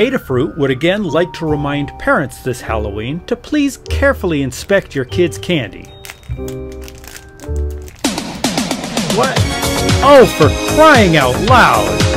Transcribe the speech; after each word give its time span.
Adafruit 0.00 0.56
would 0.56 0.70
again 0.70 1.04
like 1.04 1.30
to 1.34 1.44
remind 1.44 1.90
parents 1.98 2.42
this 2.42 2.62
Halloween 2.62 3.20
to 3.26 3.36
please 3.36 3.76
carefully 3.90 4.40
inspect 4.40 4.94
your 4.94 5.04
kids' 5.04 5.36
candy. 5.36 5.84
What? 9.14 9.36
Oh, 10.02 10.24
for 10.38 10.48
crying 10.74 11.18
out 11.18 11.38
loud! 11.42 12.09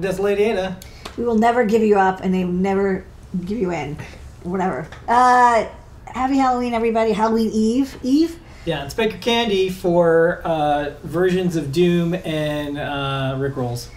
Welcome 0.00 0.16
to 0.16 0.22
Desolate 0.22 0.82
We 1.18 1.24
will 1.24 1.36
never 1.36 1.62
give 1.66 1.82
you 1.82 1.98
up, 1.98 2.20
and 2.20 2.32
they 2.32 2.46
will 2.46 2.52
never 2.52 3.04
give 3.44 3.58
you 3.58 3.70
in. 3.70 3.98
Whatever. 4.44 4.88
Uh, 5.06 5.66
happy 6.06 6.38
Halloween, 6.38 6.72
everybody. 6.72 7.12
Halloween 7.12 7.50
Eve. 7.52 7.98
Eve. 8.02 8.38
Yeah, 8.64 8.82
inspect 8.82 9.12
your 9.12 9.20
candy 9.20 9.68
for 9.68 10.40
uh, 10.42 10.94
versions 11.02 11.54
of 11.56 11.70
Doom 11.70 12.14
and 12.14 12.78
uh, 12.78 13.36
Rick 13.38 13.56
Rolls. 13.56 13.90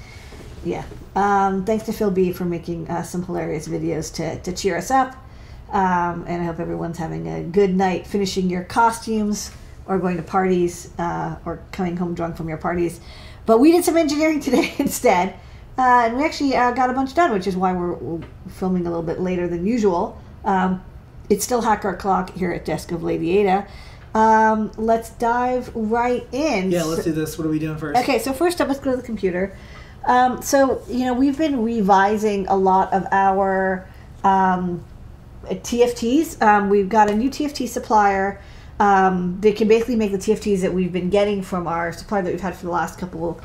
Yeah. 0.66 0.84
Um, 1.16 1.64
thanks 1.64 1.86
to 1.86 1.94
Phil 1.94 2.12
B 2.12 2.34
for 2.34 2.44
making 2.44 2.90
uh, 2.90 3.04
some 3.04 3.24
hilarious 3.24 3.70
videos 3.70 4.14
to, 4.16 4.42
to 4.42 4.52
cheer 4.52 4.76
us 4.76 4.92
up. 4.92 5.16
Um, 5.72 6.26
and 6.28 6.42
I 6.42 6.46
hope 6.46 6.60
everyone's 6.60 6.98
having 6.98 7.30
a 7.30 7.44
good 7.44 7.74
night 7.74 8.08
finishing 8.08 8.50
your 8.50 8.66
costumes 8.66 9.52
or 9.86 10.00
going 10.00 10.18
to 10.18 10.24
parties 10.24 10.90
uh, 11.00 11.38
or 11.46 11.62
coming 11.72 11.96
home 11.96 12.14
drunk 12.14 12.36
from 12.36 12.50
your 12.50 12.58
parties. 12.58 13.00
But 13.46 13.60
we 13.60 13.72
did 13.72 13.86
some 13.86 13.96
engineering 13.96 14.40
today 14.42 14.74
instead. 14.80 15.36
Uh, 15.78 16.04
and 16.06 16.18
we 16.18 16.24
actually 16.24 16.56
uh, 16.56 16.72
got 16.72 16.90
a 16.90 16.94
bunch 16.94 17.16
done, 17.16 17.32
which 17.32 17.48
is 17.48 17.58
why 17.58 17.74
we're, 17.74 17.94
we're 17.94 18.28
filming 18.48 18.86
a 18.86 18.90
little 18.90 19.04
bit 19.04 19.20
later 19.20 19.48
than 19.48 19.66
usual. 19.66 20.22
Um, 20.46 20.84
it's 21.30 21.44
still 21.44 21.62
Hacker 21.62 21.90
O'Clock 21.90 22.36
here 22.36 22.52
at 22.52 22.66
Desk 22.66 22.92
of 22.92 23.04
Lady 23.04 23.38
Ada. 23.40 23.68
Um, 24.14 24.72
let's 24.78 25.10
dive 25.12 25.76
right 25.76 26.28
in. 26.32 26.70
Yeah, 26.70 26.84
let's 26.84 27.04
do 27.04 27.12
this. 27.12 27.38
What 27.38 27.48
are 27.48 27.50
we 27.50 27.60
doing 27.60 27.78
first? 27.78 28.00
Okay, 28.00 28.20
so 28.20 28.34
first 28.34 28.62
up, 28.62 28.68
let's 28.68 28.80
go 28.80 28.92
to 28.92 28.98
the 28.98 29.04
computer. 29.04 29.58
Um, 30.06 30.42
so, 30.42 30.84
you 30.88 31.06
know, 31.06 31.14
we've 31.14 31.38
been 31.38 31.64
revising 31.64 32.46
a 32.48 32.56
lot 32.56 32.94
of 32.94 33.08
our 33.12 33.88
um, 34.24 34.84
TFTs. 35.46 36.42
Um, 36.42 36.70
we've 36.70 36.90
got 36.90 37.10
a 37.10 37.16
new 37.16 37.30
TFT 37.30 37.68
supplier. 37.68 38.40
Um, 38.80 39.40
they 39.40 39.54
can 39.54 39.68
basically 39.68 39.96
make 39.96 40.12
the 40.12 40.18
TFTs 40.18 40.62
that 40.62 40.74
we've 40.74 40.92
been 40.92 41.10
getting 41.10 41.42
from 41.42 41.68
our 41.68 41.92
supplier 41.94 42.22
that 42.22 42.32
we've 42.32 42.42
had 42.42 42.56
for 42.56 42.66
the 42.66 42.72
last 42.72 43.00
couple 43.00 43.40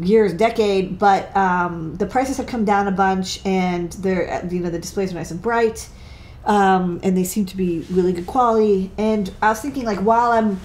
years, 0.00 0.32
decade. 0.32 0.98
But 0.98 1.34
um, 1.36 1.96
the 1.96 2.06
prices 2.06 2.36
have 2.36 2.46
come 2.46 2.64
down 2.64 2.88
a 2.88 2.92
bunch, 2.92 3.44
and 3.44 3.92
they're 3.92 4.46
you 4.50 4.60
know 4.60 4.70
the 4.70 4.78
displays 4.78 5.12
are 5.12 5.16
nice 5.16 5.30
and 5.30 5.40
bright, 5.40 5.88
um, 6.44 7.00
and 7.02 7.16
they 7.16 7.24
seem 7.24 7.46
to 7.46 7.56
be 7.56 7.80
really 7.90 8.12
good 8.12 8.26
quality. 8.26 8.90
And 8.98 9.32
I 9.42 9.50
was 9.50 9.60
thinking 9.60 9.84
like 9.84 9.98
while 9.98 10.32
I'm 10.32 10.60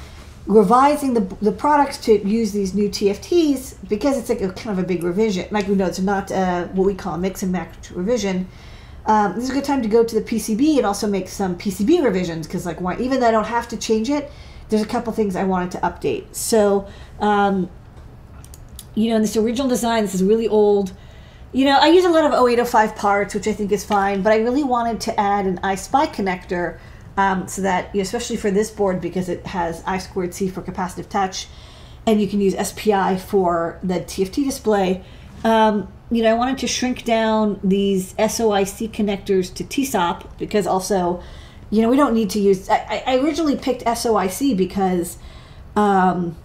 revising 0.46 1.14
the, 1.14 1.22
the 1.42 1.52
products 1.52 1.98
to 1.98 2.28
use 2.28 2.52
these 2.52 2.74
new 2.74 2.90
TFTs 2.90 3.76
because 3.88 4.18
it's 4.18 4.30
like 4.30 4.42
a 4.42 4.52
kind 4.52 4.78
of 4.78 4.84
a 4.84 4.88
big 4.88 5.04
revision. 5.04 5.48
Like 5.52 5.68
we 5.68 5.76
know, 5.76 5.86
it's 5.86 6.00
not 6.00 6.32
uh, 6.32 6.66
what 6.70 6.86
we 6.86 6.96
call 6.96 7.14
a 7.14 7.18
mix 7.20 7.44
and 7.44 7.52
match 7.52 7.92
revision. 7.92 8.48
Um, 9.06 9.36
this 9.36 9.46
is 9.46 9.50
a 9.52 9.54
good 9.54 9.64
time 9.64 9.82
to 9.82 9.88
go 9.88 10.04
to 10.04 10.16
the 10.16 10.22
PCB 10.22 10.78
and 10.78 10.86
also 10.86 11.08
make 11.08 11.30
some 11.30 11.58
PCB 11.58 12.04
revisions 12.04 12.48
because, 12.48 12.66
like, 12.66 12.82
why, 12.82 12.98
even 12.98 13.20
though 13.20 13.28
I 13.28 13.32
don't 13.32 13.46
have 13.46 13.68
to 13.70 13.78
change 13.78 14.10
it, 14.10 14.32
there's 14.70 14.84
a 14.84 14.88
couple 14.88 15.12
things 15.14 15.36
I 15.36 15.46
wanted 15.46 15.72
to 15.72 15.78
update. 15.80 16.36
So, 16.36 16.88
um, 17.20 17.70
you 18.96 19.10
know, 19.10 19.16
in 19.16 19.22
this 19.22 19.38
original 19.38 19.68
design, 19.68 20.04
this 20.04 20.16
is 20.16 20.24
really 20.24 20.48
old. 20.48 20.94
You 21.52 21.66
know, 21.66 21.80
I 21.80 21.88
use 21.88 22.06
a 22.06 22.10
lot 22.10 22.26
of 22.26 22.32
0805 22.32 22.96
parts, 22.96 23.34
which 23.34 23.48
I 23.48 23.54
think 23.54 23.72
is 23.72 23.84
fine, 23.84 24.22
but 24.22 24.32
I 24.34 24.38
really 24.38 24.64
wanted 24.64 25.02
to 25.02 25.20
add 25.20 25.46
an 25.46 25.58
EYESPI 25.60 26.14
connector 26.14 26.78
um, 27.18 27.48
so 27.48 27.62
that, 27.64 27.94
you 27.94 28.00
know, 28.00 28.04
especially 28.04 28.38
for 28.38 28.52
this 28.52 28.70
board, 28.70 29.02
because 29.02 29.30
it 29.30 29.46
has 29.48 29.84
I 29.86 29.98
squared 29.98 30.34
C 30.34 30.48
for 30.48 30.62
capacitive 30.62 31.10
touch, 31.10 31.48
and 32.06 32.22
you 32.22 32.28
can 32.28 32.40
use 32.40 32.56
SPI 32.56 33.18
for 33.18 33.80
the 33.84 33.96
TFT 33.96 34.46
display. 34.46 35.04
Um, 35.44 35.92
you 36.12 36.24
know, 36.24 36.32
I 36.32 36.34
wanted 36.34 36.58
to 36.60 36.68
shrink 36.68 37.04
down 37.04 37.60
these 37.64 38.14
SOIC 38.16 38.92
connectors 38.92 39.54
to 39.56 39.64
TSOP 39.64 40.38
because 40.38 40.66
also, 40.66 41.22
you 41.70 41.82
know, 41.82 41.90
we 41.90 41.98
don't 41.98 42.14
need 42.14 42.30
to 42.32 42.40
use. 42.40 42.70
I, 42.70 43.04
I 43.06 43.18
originally 43.18 43.56
picked 43.56 43.84
SOIC 43.86 44.58
because, 44.58 45.18
um, 45.76 46.36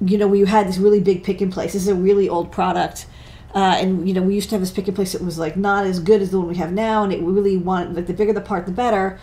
you 0.00 0.18
know, 0.18 0.26
we 0.26 0.40
had 0.44 0.68
this 0.68 0.78
really 0.78 1.00
big 1.00 1.24
pick 1.24 1.40
and 1.40 1.52
place. 1.52 1.72
This 1.72 1.82
is 1.82 1.88
a 1.88 1.94
really 1.94 2.28
old 2.28 2.52
product. 2.52 3.06
Uh, 3.54 3.76
and 3.78 4.06
you 4.06 4.12
know 4.12 4.20
we 4.20 4.34
used 4.34 4.50
to 4.50 4.54
have 4.54 4.60
this 4.60 4.70
pick 4.70 4.86
and 4.86 4.94
place 4.94 5.12
that 5.12 5.22
was 5.22 5.38
like 5.38 5.56
not 5.56 5.86
as 5.86 5.98
good 5.98 6.20
as 6.20 6.30
the 6.30 6.38
one 6.38 6.46
we 6.46 6.56
have 6.56 6.72
now 6.72 7.02
and 7.02 7.10
it 7.10 7.22
really 7.22 7.56
wanted 7.56 7.96
like 7.96 8.06
the 8.06 8.12
bigger 8.12 8.34
the 8.34 8.40
part 8.40 8.66
the 8.66 8.72
better 8.72 9.18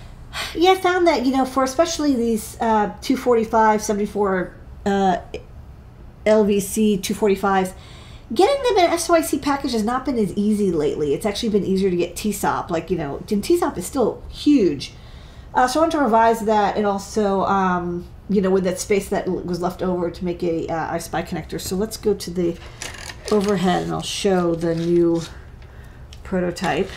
yeah 0.56 0.72
i 0.72 0.74
found 0.74 1.06
that 1.06 1.24
you 1.24 1.30
know 1.30 1.44
for 1.44 1.62
especially 1.62 2.16
these 2.16 2.56
uh, 2.60 2.86
245 3.02 3.80
74 3.80 4.52
uh, 4.84 5.18
lvc 6.26 6.98
245s 7.00 7.72
getting 8.32 8.62
them 8.62 8.84
in 8.84 8.90
SOIC 8.90 9.40
package 9.40 9.72
has 9.72 9.84
not 9.84 10.04
been 10.04 10.18
as 10.18 10.32
easy 10.34 10.70
lately. 10.70 11.14
It's 11.14 11.24
actually 11.24 11.48
been 11.48 11.64
easier 11.64 11.90
to 11.90 11.96
get 11.96 12.14
TSOP. 12.14 12.70
Like, 12.70 12.90
you 12.90 12.98
know, 12.98 13.22
and 13.30 13.42
TSOP 13.42 13.78
is 13.78 13.86
still 13.86 14.22
huge. 14.28 14.92
Uh, 15.54 15.66
so 15.66 15.80
I 15.80 15.82
want 15.84 15.92
to 15.92 15.98
revise 15.98 16.40
that 16.40 16.76
and 16.76 16.86
also, 16.86 17.42
um, 17.44 18.06
you 18.28 18.40
know, 18.40 18.50
with 18.50 18.64
that 18.64 18.78
space 18.78 19.08
that 19.08 19.26
was 19.28 19.60
left 19.60 19.82
over 19.82 20.10
to 20.10 20.24
make 20.24 20.42
a 20.42 20.66
uh, 20.68 20.94
EYESPI 20.94 21.26
connector. 21.26 21.60
So 21.60 21.76
let's 21.76 21.96
go 21.96 22.14
to 22.14 22.30
the 22.30 22.58
overhead 23.32 23.84
and 23.84 23.92
I'll 23.92 24.02
show 24.02 24.54
the 24.54 24.74
new 24.74 25.22
prototype. 26.24 26.90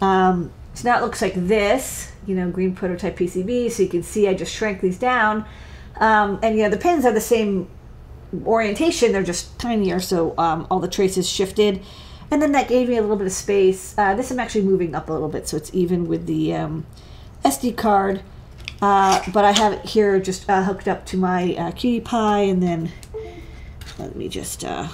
Um, 0.00 0.52
so 0.74 0.88
now 0.88 0.98
it 0.98 1.02
looks 1.02 1.22
like 1.22 1.34
this, 1.34 2.12
you 2.26 2.34
know, 2.34 2.50
green 2.50 2.74
prototype 2.74 3.16
PCB. 3.16 3.70
So 3.70 3.82
you 3.82 3.88
can 3.88 4.02
see 4.02 4.28
I 4.28 4.34
just 4.34 4.52
shrank 4.52 4.80
these 4.80 4.98
down. 4.98 5.46
Um, 5.96 6.38
and, 6.42 6.56
you 6.56 6.64
know, 6.64 6.70
the 6.70 6.78
pins 6.78 7.04
are 7.04 7.12
the 7.12 7.20
same 7.20 7.70
orientation, 8.46 9.12
they're 9.12 9.22
just 9.22 9.58
tinier, 9.58 10.00
so 10.00 10.34
um, 10.38 10.66
all 10.70 10.80
the 10.80 10.88
traces 10.88 11.28
shifted. 11.28 11.82
And 12.30 12.40
then 12.40 12.52
that 12.52 12.66
gave 12.66 12.88
me 12.88 12.96
a 12.96 13.02
little 13.02 13.16
bit 13.16 13.26
of 13.26 13.32
space. 13.32 13.94
Uh, 13.98 14.14
this 14.14 14.30
I'm 14.30 14.40
actually 14.40 14.62
moving 14.62 14.94
up 14.94 15.10
a 15.10 15.12
little 15.12 15.28
bit 15.28 15.46
so 15.46 15.56
it's 15.56 15.72
even 15.74 16.06
with 16.06 16.26
the 16.26 16.54
um, 16.54 16.86
SD 17.44 17.76
card. 17.76 18.22
Uh, 18.82 19.22
but 19.32 19.44
I 19.44 19.52
have 19.52 19.72
it 19.74 19.84
here 19.84 20.18
just 20.18 20.50
uh, 20.50 20.64
hooked 20.64 20.88
up 20.88 21.06
to 21.06 21.16
my 21.16 21.54
uh, 21.54 21.70
QT 21.70 22.04
Py, 22.04 22.50
and 22.50 22.60
then 22.60 22.90
let 23.96 24.16
me 24.16 24.28
just 24.28 24.64
uh, 24.64 24.88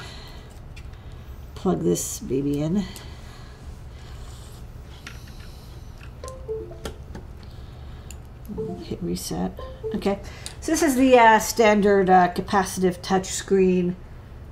plug 1.55 1.81
this 1.81 2.21
baby 2.21 2.61
in. 2.61 2.85
Hit 8.83 8.99
reset. 9.01 9.59
Okay. 9.95 10.21
So 10.61 10.73
this 10.73 10.83
is 10.83 10.97
the 10.97 11.19
uh, 11.19 11.39
standard 11.39 12.11
uh, 12.11 12.29
capacitive 12.35 12.99
touchscreen 12.99 13.95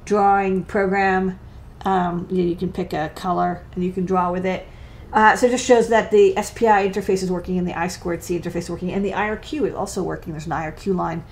drawing 0.07 0.65
program. 0.65 1.39
Um, 1.85 2.27
you, 2.31 2.43
you, 2.43 2.57
can 2.57 2.73
pick 2.73 2.95
a 2.95 3.11
color 3.15 3.67
and 3.75 3.85
you 3.85 3.93
can 3.93 4.07
draw 4.07 4.33
with 4.33 4.47
it. 4.47 4.67
Uh, 5.13 5.37
so 5.37 5.47
it 5.47 5.51
just 5.51 5.65
shows 5.65 5.89
that 5.89 6.11
the 6.11 6.35
SPI 6.41 6.89
interface 6.89 7.23
is 7.23 7.31
working 7.31 7.59
and 7.59 7.67
the 7.67 7.75
I 7.75 7.89
squared 7.89 8.23
C 8.23 8.39
interface 8.39 8.57
is 8.57 8.71
working 8.71 8.93
and 8.93 9.05
the 9.05 9.13
IRQ 9.13 9.69
is 9.69 9.75
also 9.75 10.03
working. 10.03 10.33
There's 10.33 10.47
an 10.47 10.53
IRQ 10.53 10.95
line. 10.95 11.25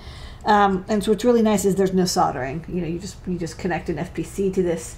Um, 0.45 0.85
and 0.87 1.03
so 1.03 1.11
what's 1.11 1.25
really 1.25 1.41
nice 1.41 1.65
is 1.65 1.75
there's 1.75 1.93
no 1.93 2.05
soldering. 2.05 2.65
You 2.67 2.81
know, 2.81 2.87
you 2.87 2.99
just 2.99 3.17
you 3.27 3.37
just 3.37 3.57
connect 3.57 3.89
an 3.89 3.97
FPC 3.97 4.53
to 4.53 4.63
this 4.63 4.97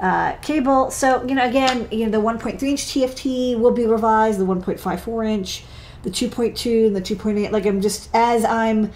uh, 0.00 0.32
cable. 0.36 0.90
So 0.90 1.24
you 1.26 1.34
know, 1.34 1.44
again, 1.46 1.88
you 1.90 2.06
know, 2.06 2.10
the 2.10 2.20
1.3 2.20 2.62
inch 2.62 2.86
TFT 2.86 3.58
will 3.58 3.72
be 3.72 3.86
revised. 3.86 4.38
The 4.38 4.46
1.54 4.46 5.28
inch 5.28 5.64
the 6.02 6.10
2.2 6.10 6.86
and 6.86 6.96
the 6.96 7.00
2.8 7.00 7.50
like 7.50 7.66
i'm 7.66 7.80
just 7.80 8.08
as 8.14 8.44
i'm 8.44 8.90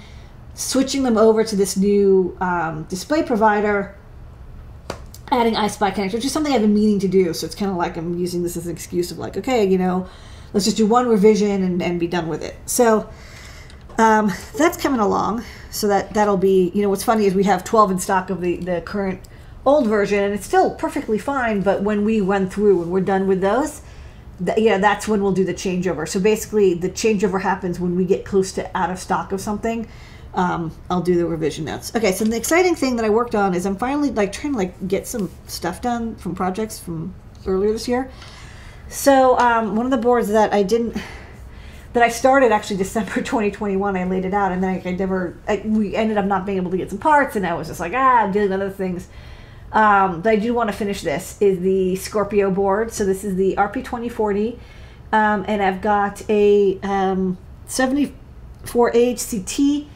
switching 0.54 1.02
them 1.02 1.16
over 1.16 1.42
to 1.42 1.56
this 1.56 1.76
new 1.76 2.36
um, 2.40 2.84
display 2.84 3.22
provider 3.22 3.96
adding 5.32 5.54
EYESPI 5.54 5.94
connector, 5.94 6.14
which 6.14 6.24
is 6.24 6.32
something 6.32 6.52
I've 6.52 6.60
been 6.60 6.74
meaning 6.74 6.98
to 7.00 7.08
do. 7.08 7.32
So 7.32 7.46
it's 7.46 7.54
kind 7.54 7.70
of 7.70 7.76
like 7.76 7.96
I'm 7.96 8.18
using 8.18 8.42
this 8.42 8.56
as 8.56 8.66
an 8.66 8.72
excuse 8.72 9.10
of 9.10 9.18
like, 9.18 9.36
okay, 9.38 9.64
you 9.64 9.78
know, 9.78 10.06
let's 10.52 10.66
just 10.66 10.76
do 10.76 10.86
one 10.86 11.08
revision 11.08 11.62
and, 11.62 11.82
and 11.82 11.98
be 11.98 12.06
done 12.06 12.28
with 12.28 12.42
it. 12.42 12.54
So 12.66 13.08
um, 13.98 14.30
that's 14.56 14.76
coming 14.76 15.00
along. 15.00 15.44
So 15.70 15.88
that 15.88 16.12
that'll 16.12 16.36
be, 16.36 16.70
you 16.74 16.82
know, 16.82 16.90
what's 16.90 17.02
funny 17.02 17.24
is 17.24 17.34
we 17.34 17.44
have 17.44 17.64
12 17.64 17.92
in 17.92 17.98
stock 17.98 18.30
of 18.30 18.40
the 18.40 18.56
the 18.56 18.82
current 18.82 19.20
old 19.64 19.86
version, 19.86 20.22
and 20.22 20.34
it's 20.34 20.46
still 20.46 20.74
perfectly 20.74 21.18
fine. 21.18 21.62
But 21.62 21.82
when 21.82 22.04
we 22.04 22.20
run 22.20 22.48
through, 22.48 22.80
when 22.80 22.90
we're 22.90 23.00
done 23.00 23.26
with 23.26 23.40
those, 23.40 23.80
th- 24.44 24.58
yeah, 24.58 24.78
that's 24.78 25.08
when 25.08 25.22
we'll 25.22 25.32
do 25.32 25.44
the 25.44 25.54
changeover. 25.54 26.06
So 26.06 26.20
basically, 26.20 26.74
the 26.74 26.90
changeover 26.90 27.40
happens 27.40 27.80
when 27.80 27.96
we 27.96 28.04
get 28.04 28.24
close 28.24 28.52
to 28.52 28.76
out 28.76 28.90
of 28.90 28.98
stock 28.98 29.32
of 29.32 29.40
something. 29.40 29.88
Um, 30.34 30.72
I'll 30.88 31.02
do 31.02 31.16
the 31.16 31.26
revision 31.26 31.66
notes. 31.66 31.94
Okay, 31.94 32.12
so 32.12 32.24
the 32.24 32.36
exciting 32.36 32.74
thing 32.74 32.96
that 32.96 33.04
I 33.04 33.10
worked 33.10 33.34
on 33.34 33.54
is 33.54 33.66
I'm 33.66 33.76
finally 33.76 34.10
like 34.10 34.32
trying 34.32 34.54
to 34.54 34.58
like 34.58 34.88
get 34.88 35.06
some 35.06 35.30
stuff 35.46 35.82
done 35.82 36.16
from 36.16 36.34
projects 36.34 36.78
from 36.78 37.14
earlier 37.46 37.72
this 37.72 37.86
year. 37.86 38.10
So 38.88 39.38
um, 39.38 39.76
one 39.76 39.86
of 39.86 39.90
the 39.90 39.98
boards 39.98 40.28
that 40.28 40.52
I 40.52 40.62
didn't 40.62 40.96
that 41.92 42.02
I 42.02 42.08
started 42.08 42.52
actually 42.52 42.76
December 42.78 43.16
2021. 43.16 43.96
I 43.96 44.04
laid 44.04 44.24
it 44.24 44.32
out, 44.34 44.52
and 44.52 44.62
then 44.62 44.70
I, 44.70 44.80
I 44.88 44.92
never. 44.92 45.36
I, 45.46 45.62
we 45.64 45.96
ended 45.96 46.18
up 46.18 46.24
not 46.24 46.46
being 46.46 46.58
able 46.58 46.70
to 46.70 46.76
get 46.76 46.90
some 46.90 46.98
parts, 46.98 47.34
and 47.36 47.46
I 47.46 47.54
was 47.54 47.68
just 47.68 47.80
like, 47.80 47.92
ah, 47.94 48.22
I'm 48.22 48.32
dealing 48.32 48.50
with 48.50 48.60
other 48.60 48.70
things. 48.70 49.08
Um, 49.72 50.20
but 50.20 50.30
I 50.30 50.36
do 50.36 50.52
want 50.52 50.70
to 50.70 50.76
finish 50.76 51.00
this. 51.02 51.40
Is 51.40 51.60
the 51.60 51.96
Scorpio 51.96 52.50
board? 52.50 52.92
So 52.92 53.06
this 53.06 53.24
is 53.24 53.36
the 53.36 53.54
RP2040, 53.56 54.58
um, 55.12 55.46
and 55.48 55.62
I've 55.62 55.80
got 55.80 56.28
a 56.28 56.78
um, 56.82 57.38
74AHCT 57.66 59.86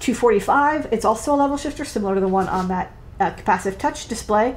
245. 0.00 0.88
It's 0.92 1.04
also 1.04 1.34
a 1.34 1.36
level 1.36 1.56
shifter, 1.56 1.84
similar 1.84 2.14
to 2.14 2.20
the 2.20 2.28
one 2.28 2.48
on 2.48 2.68
that 2.68 2.92
uh, 3.20 3.30
capacitive 3.32 3.78
touch 3.78 4.08
display. 4.08 4.56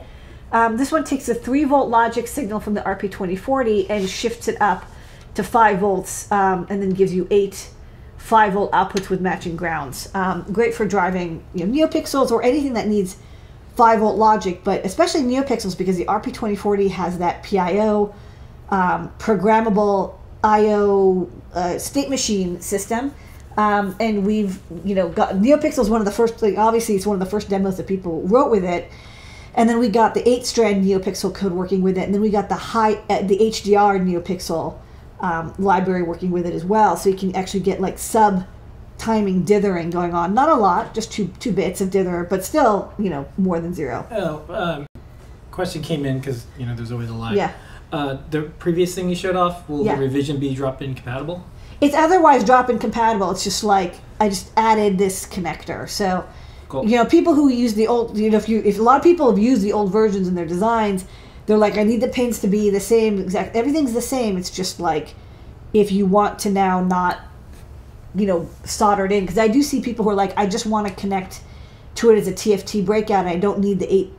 Um, 0.51 0.77
this 0.77 0.91
one 0.91 1.03
takes 1.03 1.27
a 1.29 1.35
3 1.35 1.65
volt 1.65 1.89
logic 1.89 2.27
signal 2.27 2.59
from 2.59 2.75
the 2.75 2.81
RP2040 2.81 3.87
and 3.89 4.09
shifts 4.09 4.47
it 4.47 4.59
up 4.61 4.85
to 5.35 5.43
5 5.43 5.79
volts 5.79 6.31
um, 6.31 6.67
and 6.69 6.81
then 6.81 6.91
gives 6.91 7.13
you 7.13 7.27
8 7.31 7.69
5 8.17 8.53
volt 8.53 8.71
outputs 8.71 9.09
with 9.09 9.19
matching 9.19 9.57
grounds. 9.57 10.09
Um, 10.13 10.45
great 10.51 10.73
for 10.73 10.85
driving 10.85 11.43
you 11.53 11.65
know, 11.65 11.87
NeoPixels 11.87 12.31
or 12.31 12.41
anything 12.41 12.73
that 12.73 12.87
needs 12.87 13.17
5 13.75 13.99
volt 13.99 14.17
logic, 14.17 14.63
but 14.63 14.85
especially 14.85 15.21
NeoPixels 15.21 15.77
because 15.77 15.97
the 15.97 16.05
RP2040 16.05 16.89
has 16.91 17.17
that 17.17 17.43
PIO 17.43 18.15
um, 18.69 19.11
programmable 19.17 20.15
IO 20.43 21.29
uh, 21.53 21.77
state 21.77 22.09
machine 22.09 22.61
system. 22.61 23.13
Um, 23.57 23.95
and 23.99 24.25
we've, 24.25 24.59
you 24.83 24.95
know, 24.95 25.09
got 25.09 25.35
NeoPixel 25.35 25.79
is 25.79 25.89
one 25.89 26.01
of 26.01 26.05
the 26.05 26.11
first, 26.11 26.41
like, 26.41 26.57
obviously, 26.57 26.95
it's 26.95 27.05
one 27.05 27.15
of 27.15 27.19
the 27.19 27.29
first 27.29 27.49
demos 27.49 27.77
that 27.77 27.87
people 27.87 28.21
wrote 28.23 28.49
with 28.49 28.63
it. 28.63 28.89
And 29.55 29.69
then 29.69 29.77
we 29.79 29.89
got 29.89 30.15
the 30.15 30.27
eight 30.27 30.45
strand 30.45 30.83
NeoPixel 30.83 31.35
code 31.35 31.51
working 31.51 31.81
with 31.83 31.97
it. 31.97 32.05
And 32.05 32.13
then 32.13 32.21
we 32.21 32.31
got 32.31 32.49
the 32.49 32.55
high, 32.55 32.93
uh, 33.09 33.21
the 33.21 33.37
HDR 33.37 34.01
NeoPixel 34.01 34.77
um, 35.19 35.53
library 35.59 36.01
working 36.03 36.31
with 36.31 36.45
it 36.45 36.53
as 36.53 36.65
well. 36.65 36.97
So 36.97 37.09
you 37.09 37.15
can 37.15 37.35
actually 37.35 37.59
get 37.59 37.79
like 37.79 37.99
sub 37.99 38.45
timing 38.97 39.43
dithering 39.43 39.89
going 39.89 40.13
on. 40.13 40.33
Not 40.33 40.49
a 40.49 40.55
lot, 40.55 40.93
just 40.93 41.11
two 41.11 41.27
two 41.39 41.51
bits 41.51 41.81
of 41.81 41.91
dither, 41.91 42.25
but 42.29 42.43
still, 42.43 42.93
you 42.97 43.09
know, 43.09 43.27
more 43.37 43.59
than 43.59 43.73
zero. 43.73 44.07
Oh, 44.11 44.43
um, 44.49 44.87
question 45.51 45.81
came 45.81 46.05
in 46.05 46.19
because 46.19 46.45
you 46.57 46.65
know 46.65 46.75
there's 46.75 46.91
always 46.91 47.09
a 47.09 47.13
lie. 47.13 47.33
Yeah. 47.35 47.51
Uh, 47.91 48.17
the 48.31 48.43
previous 48.57 48.95
thing 48.95 49.07
you 49.07 49.15
showed 49.15 49.35
off, 49.35 49.69
will 49.69 49.85
Yeah. 49.85 49.95
the 49.95 50.01
revision 50.01 50.39
be 50.39 50.55
drop-in 50.55 50.95
compatible? 50.95 51.43
It's 51.81 51.95
otherwise 51.95 52.43
drop-in 52.43 52.79
compatible. 52.79 53.31
It's 53.31 53.43
just 53.43 53.63
like 53.63 53.95
I 54.19 54.29
just 54.29 54.51
added 54.55 54.97
this 54.97 55.25
connector. 55.25 55.89
So, 55.89 56.25
Cool. 56.69 56.85
you 56.85 56.97
know, 56.97 57.05
people 57.05 57.33
who 57.33 57.49
use 57.49 57.73
the 57.73 57.87
old, 57.87 58.17
you 58.17 58.29
know, 58.29 58.37
if 58.37 58.47
you 58.47 58.61
if 58.63 58.79
a 58.79 58.81
lot 58.81 58.97
of 58.97 59.03
people 59.03 59.29
have 59.29 59.39
used 59.39 59.61
the 59.61 59.73
old 59.73 59.91
versions 59.91 60.27
in 60.27 60.35
their 60.35 60.45
designs, 60.45 61.05
they're 61.45 61.57
like, 61.57 61.77
I 61.77 61.83
need 61.83 62.01
the 62.01 62.07
pins 62.07 62.39
to 62.39 62.47
be 62.47 62.69
the 62.69 62.79
same 62.79 63.19
exact. 63.19 63.55
Everything's 63.55 63.93
the 63.93 64.01
same. 64.01 64.37
It's 64.37 64.49
just 64.49 64.79
like 64.79 65.15
if 65.73 65.91
you 65.91 66.05
want 66.05 66.39
to 66.39 66.49
now 66.49 66.81
not, 66.83 67.19
you 68.15 68.25
know, 68.25 68.47
solder 68.63 69.05
it 69.05 69.11
in 69.11 69.21
because 69.23 69.37
I 69.37 69.47
do 69.47 69.61
see 69.61 69.81
people 69.81 70.05
who 70.05 70.11
are 70.11 70.15
like, 70.15 70.37
I 70.37 70.45
just 70.45 70.65
want 70.65 70.87
to 70.87 70.93
connect 70.93 71.41
to 71.95 72.09
it 72.11 72.17
as 72.17 72.27
a 72.27 72.33
TFT 72.33 72.85
breakout. 72.85 73.25
And 73.25 73.29
I 73.29 73.37
don't 73.37 73.59
need 73.59 73.79
the 73.79 73.93
eight. 73.93 74.13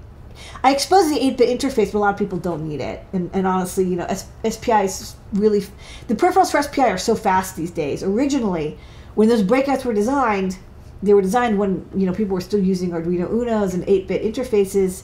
I 0.63 0.73
expose 0.73 1.11
the 1.11 1.19
8 1.19 1.37
bit 1.37 1.61
interface, 1.61 1.93
but 1.93 1.95
a 1.95 1.99
lot 1.99 2.15
of 2.15 2.19
people 2.19 2.39
don't 2.39 2.67
need 2.69 2.81
it. 2.81 3.05
And, 3.13 3.31
and 3.33 3.47
honestly, 3.47 3.85
you 3.85 3.97
know, 3.97 4.07
S- 4.07 4.27
SPI 4.49 4.85
is 4.85 5.17
really. 5.33 5.65
The 6.09 6.15
peripherals 6.15 6.51
for 6.51 6.63
SPI 6.63 6.83
are 6.83 6.99
so 6.99 7.15
fast 7.15 7.57
these 7.57 7.71
days. 7.71 8.03
Originally, 8.03 8.79
when 9.15 9.29
those 9.29 9.43
breakouts 9.43 9.85
were 9.85 9.95
designed, 9.95 10.59
they 11.03 11.15
were 11.15 11.23
designed 11.23 11.59
when, 11.59 11.89
you 11.95 12.07
know, 12.07 12.13
people 12.13 12.35
were 12.35 12.41
still 12.41 12.61
using 12.63 12.91
Arduino 12.91 13.29
Unos 13.29 13.75
and 13.75 13.85
8 13.87 14.09
bit 14.09 14.23
interfaces, 14.23 15.03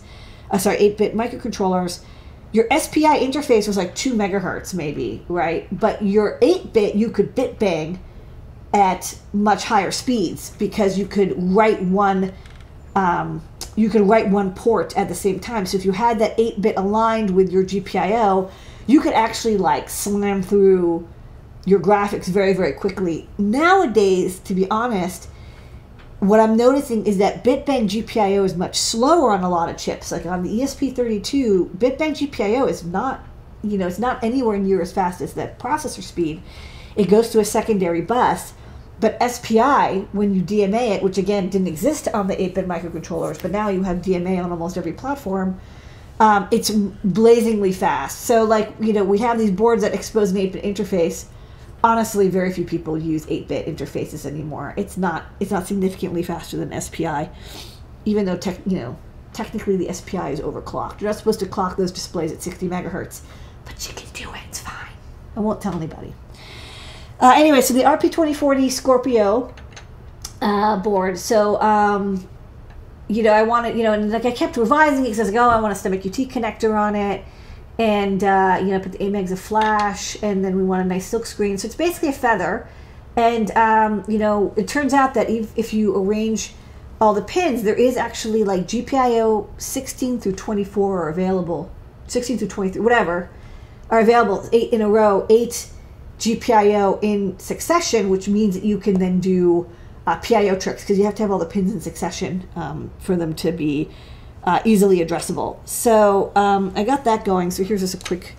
uh, 0.51 0.59
sorry, 0.59 0.77
8 0.77 0.99
bit 0.99 1.15
microcontrollers. 1.15 2.03
Your 2.53 2.67
SPI 2.77 3.21
interface 3.25 3.69
was 3.69 3.77
like 3.77 3.95
2 3.95 4.15
megahertz, 4.15 4.75
maybe, 4.75 5.25
right? 5.29 5.69
But 5.79 6.03
your 6.03 6.39
8 6.43 6.73
bit, 6.73 6.95
you 6.97 7.11
could 7.11 7.35
bit 7.35 7.59
bang 7.59 8.01
at 8.73 9.19
much 9.33 9.65
higher 9.65 9.91
speeds 9.91 10.51
because 10.59 10.99
you 10.99 11.07
could 11.07 11.35
write 11.37 11.83
one 11.83 12.33
um, 12.95 13.43
you 13.77 13.89
could 13.89 14.03
write 14.03 14.29
one 14.29 14.53
port 14.55 14.97
at 14.97 15.09
the 15.09 15.15
same 15.15 15.41
time. 15.41 15.67
So 15.67 15.77
if 15.79 15.85
you 15.85 15.93
had 15.93 16.19
that 16.19 16.35
8 16.39 16.61
bit 16.61 16.77
aligned 16.77 17.31
with 17.31 17.51
your 17.51 17.65
GPIO, 17.65 18.51
you 18.87 19.01
could 19.01 19.13
actually 19.13 19.57
like 19.57 19.89
slam 19.89 20.43
through 20.43 21.09
your 21.65 21.81
graphics 21.81 22.27
very, 22.27 22.53
very 22.53 22.73
quickly. 22.73 23.29
Nowadays, 23.39 24.39
to 24.41 24.55
be 24.55 24.69
honest, 24.71 25.29
what 26.19 26.41
I'm 26.41 26.57
noticing 26.57 27.07
is 27.07 27.19
that 27.19 27.45
BitBang 27.45 27.89
GPIO 27.89 28.45
is 28.45 28.55
much 28.55 28.77
slower 28.77 29.31
on 29.31 29.43
a 29.43 29.49
lot 29.49 29.69
of 29.69 29.79
chips. 29.79 30.13
Like 30.13 30.27
on 30.27 30.43
the 30.43 30.55
E 30.55 30.61
ESP32, 30.61 31.77
BitBang 31.77 32.31
GPIO 32.31 32.69
is 32.69 32.85
not, 32.85 33.25
you 33.63 33.79
know, 33.79 33.87
it's 33.87 33.99
not 33.99 34.23
anywhere 34.23 34.59
near 34.59 34.83
as 34.83 34.93
fast 34.93 35.21
as 35.21 35.35
that 35.35 35.59
processor 35.59 36.03
speed. 36.03 36.43
It 36.97 37.09
goes 37.09 37.31
to 37.31 37.41
a 37.41 37.45
secondary 37.45 38.01
bus. 38.01 38.53
But 39.01 39.19
SPI, 39.31 40.07
when 40.13 40.35
you 40.35 40.43
DMA 40.43 40.97
it, 40.97 41.03
which 41.03 41.17
again 41.17 41.49
didn't 41.49 41.69
exist 41.69 42.07
on 42.09 42.27
the 42.29 42.41
8 42.41 42.55
bit 42.55 42.69
microcontrollers, 42.69 43.41
but 43.41 43.51
now 43.51 43.69
you 43.69 43.83
have 43.83 43.99
DMA 43.99 44.43
on 44.43 44.51
almost 44.51 44.77
every 44.77 44.93
platform, 44.93 45.59
um, 46.21 46.49
it's 46.51 46.71
blazingly 46.71 47.73
fast. 47.73 48.21
So, 48.23 48.45
like, 48.45 48.75
you 48.79 48.93
know, 48.93 49.03
we 49.03 49.19
have 49.19 49.39
these 49.39 49.51
boards 49.51 49.83
that 49.83 49.95
expose 49.95 50.31
an 50.31 50.37
8 50.37 50.53
bit 50.53 50.65
interface. 50.65 51.25
Honestly, 51.83 52.29
very 52.29 52.53
few 52.53 52.67
people 52.67 52.99
use 52.99 53.27
8 53.27 53.49
bit 53.49 53.67
interfaces 53.67 54.27
anymore. 54.27 54.75
It's 54.77 54.99
not 54.99 55.25
it's 55.41 55.51
not 55.51 55.67
significantly 55.67 56.23
faster 56.23 56.59
than 56.59 56.79
SPI, 56.79 57.31
even 58.05 58.27
though 58.27 58.37
tech, 58.37 58.59
you 58.67 58.79
know, 58.79 58.99
technically 59.33 59.79
the 59.79 59.93
SPI 59.93 60.31
is 60.31 60.41
overclocked. 60.41 61.01
You're 61.01 61.09
not 61.09 61.17
supposed 61.17 61.41
to 61.41 61.47
clock 61.47 61.79
those 61.79 61.91
displays 61.91 62.33
at 62.33 62.43
60 62.43 62.69
megahertz, 62.69 63.23
but 63.65 63.89
you 63.89 63.95
can 63.95 64.11
do 64.13 64.31
it. 64.35 64.41
It's 64.49 64.61
fine. 64.61 64.93
I 65.37 65.41
won't 65.41 65.63
tell 65.63 65.75
anybody. 65.75 66.13
Uh, 67.21 67.35
anyway, 67.37 67.61
so 67.61 67.75
the 67.75 67.83
RP2040 67.83 68.71
Scorpio 68.71 69.53
uh, 70.41 70.77
board. 70.79 71.19
So, 71.19 71.61
um, 71.61 72.27
you 73.09 73.23
know, 73.23 73.33
I 73.33 73.43
wanted, 73.43 73.77
you 73.77 73.83
know, 73.83 73.93
and 73.93 74.11
like 74.11 74.25
I 74.25 74.31
kept 74.31 74.57
revising 74.57 75.01
it 75.01 75.09
because 75.09 75.21
I 75.21 75.23
was 75.25 75.33
like, 75.33 75.41
oh, 75.41 75.51
I 75.51 75.61
want 75.61 75.73
a 75.73 75.77
STEMMA 75.77 76.03
QT 76.03 76.31
connector 76.31 76.79
on 76.79 76.97
it. 76.97 77.25
And, 77.79 78.25
uh, 78.25 78.59
you 78.61 78.69
know, 78.69 78.81
put 78.81 78.93
the 78.93 78.99
AMEGs 78.99 79.33
of 79.33 79.41
flash, 79.41 80.23
and 80.23 80.45
then 80.45 80.55
we 80.57 80.63
want 80.63 80.85
a 80.85 80.89
nice 80.89 81.07
silk 81.07 81.25
screen. 81.25 81.57
So 81.57 81.67
it's 81.67 81.75
basically 81.75 82.11
a 82.11 82.13
feather. 82.13 82.69
And, 83.17 83.51
um, 83.53 84.05
you 84.07 84.19
know, 84.19 84.55
it 84.57 84.69
turns 84.69 84.95
out 84.95 85.15
that 85.15 85.29
if, 85.29 85.57
if 85.59 85.73
you 85.73 85.97
arrange 85.97 86.53
all 87.01 87.15
the 87.15 87.23
pins, 87.23 87.63
there 87.63 87.75
is 87.75 87.97
actually 87.97 88.45
like 88.45 88.63
GPIO 88.63 89.49
16 89.59 90.21
through 90.21 90.33
24 90.33 91.03
are 91.03 91.09
available. 91.09 91.71
16 92.07 92.39
through 92.39 92.49
23, 92.49 92.83
whatever, 92.83 93.31
are 93.89 94.01
available. 94.01 94.47
Eight 94.53 94.73
in 94.73 94.83
a 94.83 94.89
row, 94.89 95.27
eight 95.31 95.71
GPIO 96.21 96.99
in 97.03 97.39
succession, 97.39 98.11
which 98.11 98.29
means 98.29 98.55
that 98.55 98.65
you 98.65 98.79
can 98.79 98.99
then 98.99 99.21
do 99.21 99.69
uh, 100.07 100.17
PIO 100.17 100.59
tricks 100.59 100.83
because 100.83 100.99
you 100.99 101.05
have 101.05 101.15
to 101.15 101.23
have 101.23 101.31
all 101.31 101.39
the 101.39 101.47
pins 101.47 101.73
in 101.73 101.81
succession 101.81 102.47
um, 102.57 102.91
for 102.99 103.17
them 103.17 103.35
to 103.35 103.53
be 103.53 103.89
uh, 104.45 104.61
easily 104.65 104.99
addressable. 104.99 105.57
So 105.67 106.31
um, 106.37 106.73
I 106.77 106.85
got 106.85 107.05
that 107.05 107.25
going. 107.25 107.51
So 107.51 107.65
here's 107.65 107.81
just 107.81 107.95
a 107.95 108.07
quick 108.07 108.35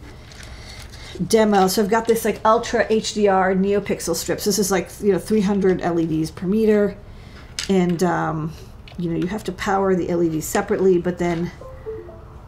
demo. 1.27 1.67
So 1.67 1.83
I've 1.83 1.89
got 1.89 2.07
this 2.07 2.23
like 2.23 2.39
Ultra 2.45 2.85
HDR 2.85 3.57
NeoPixel 3.57 4.15
strips. 4.15 4.45
This 4.45 4.59
is 4.59 4.71
like 4.71 4.89
you 5.01 5.11
know 5.11 5.19
300 5.19 5.81
LEDs 5.81 6.29
per 6.29 6.45
meter, 6.45 6.95
and 7.67 8.01
um, 8.03 8.53
you 8.97 9.09
know 9.09 9.17
you 9.17 9.27
have 9.27 9.43
to 9.45 9.51
power 9.51 9.95
the 9.95 10.13
LEDs 10.13 10.45
separately, 10.45 10.99
but 10.99 11.17
then 11.17 11.51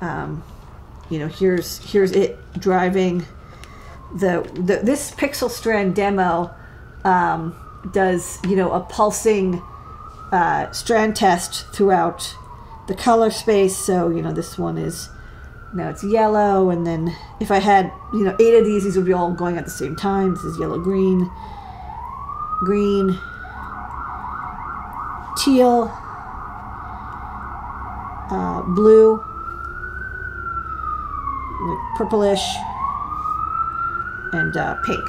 um, 0.01 0.43
you 1.09 1.17
know 1.17 1.27
here's 1.27 1.79
here's 1.91 2.11
it 2.11 2.37
driving 2.59 3.25
the, 4.13 4.49
the 4.53 4.77
this 4.83 5.11
pixel 5.11 5.49
strand 5.49 5.95
demo 5.95 6.53
um, 7.03 7.55
does 7.91 8.39
you 8.47 8.55
know 8.55 8.71
a 8.71 8.79
pulsing 8.81 9.61
uh, 10.31 10.71
strand 10.71 11.15
test 11.15 11.67
throughout 11.73 12.35
the 12.87 12.95
color 12.95 13.31
space. 13.31 13.75
So 13.75 14.09
you 14.09 14.21
know 14.21 14.31
this 14.31 14.57
one 14.57 14.77
is 14.77 15.09
now 15.73 15.89
it's 15.89 16.03
yellow 16.03 16.69
and 16.69 16.85
then 16.85 17.15
if 17.39 17.49
I 17.49 17.59
had 17.59 17.91
you 18.13 18.23
know 18.23 18.35
eight 18.39 18.53
of 18.55 18.65
these 18.65 18.83
these 18.83 18.95
would 18.95 19.05
be 19.05 19.13
all 19.13 19.33
going 19.33 19.57
at 19.57 19.65
the 19.65 19.71
same 19.71 19.95
time. 19.95 20.35
This 20.35 20.43
is 20.43 20.59
yellow 20.59 20.79
green 20.79 21.29
green 22.59 23.19
teal 25.37 25.91
uh, 28.29 28.61
blue 28.61 29.15
like 31.65 31.97
purplish 31.97 32.55
and 34.33 34.55
uh, 34.57 34.75
pink. 34.85 35.03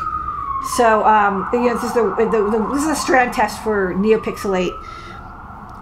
So 0.77 1.05
um, 1.05 1.49
you 1.53 1.61
know, 1.61 1.75
this 1.75 1.85
is 1.85 1.95
the, 1.95 2.15
the, 2.17 2.51
the 2.51 2.69
this 2.73 2.85
is 2.85 2.91
a 2.91 2.97
strand 2.97 3.33
test 3.35 3.63
for 3.63 3.95
NeoPixel 3.95 4.59
8. 4.59 4.73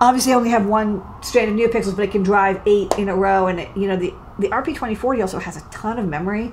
Obviously, 0.00 0.32
I 0.32 0.36
only 0.36 0.50
have 0.50 0.66
one 0.66 1.02
strand 1.22 1.50
of 1.50 1.56
NeoPixels, 1.56 1.94
but 1.94 2.04
it 2.04 2.10
can 2.10 2.24
drive 2.24 2.60
eight 2.66 2.98
in 2.98 3.08
a 3.08 3.14
row. 3.14 3.46
And 3.46 3.60
it, 3.60 3.68
you 3.76 3.86
know, 3.86 3.96
the 3.96 4.12
the 4.38 4.48
RP2040 4.48 5.20
also 5.20 5.38
has 5.38 5.56
a 5.56 5.60
ton 5.70 5.98
of 5.98 6.08
memory, 6.08 6.52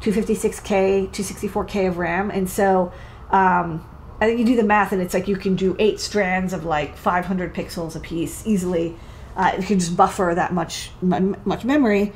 256k, 0.00 1.10
264k 1.10 1.88
of 1.88 1.98
RAM, 1.98 2.30
and 2.30 2.48
so 2.48 2.92
um, 3.30 3.86
I 4.20 4.26
think 4.26 4.40
you 4.40 4.44
do 4.44 4.56
the 4.56 4.64
math, 4.64 4.92
and 4.92 5.00
it's 5.00 5.14
like 5.14 5.28
you 5.28 5.36
can 5.36 5.54
do 5.54 5.76
eight 5.78 6.00
strands 6.00 6.52
of 6.52 6.64
like 6.64 6.96
500 6.96 7.54
pixels 7.54 7.94
a 7.94 8.00
piece 8.00 8.44
easily. 8.46 8.96
Uh, 9.36 9.52
you 9.56 9.64
can 9.64 9.78
just 9.78 9.96
buffer 9.96 10.32
that 10.34 10.52
much 10.52 10.90
much 11.00 11.64
memory. 11.64 12.12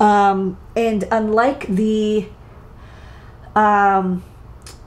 Um, 0.00 0.58
and 0.74 1.04
unlike 1.12 1.68
the 1.68 2.26
um, 3.54 4.24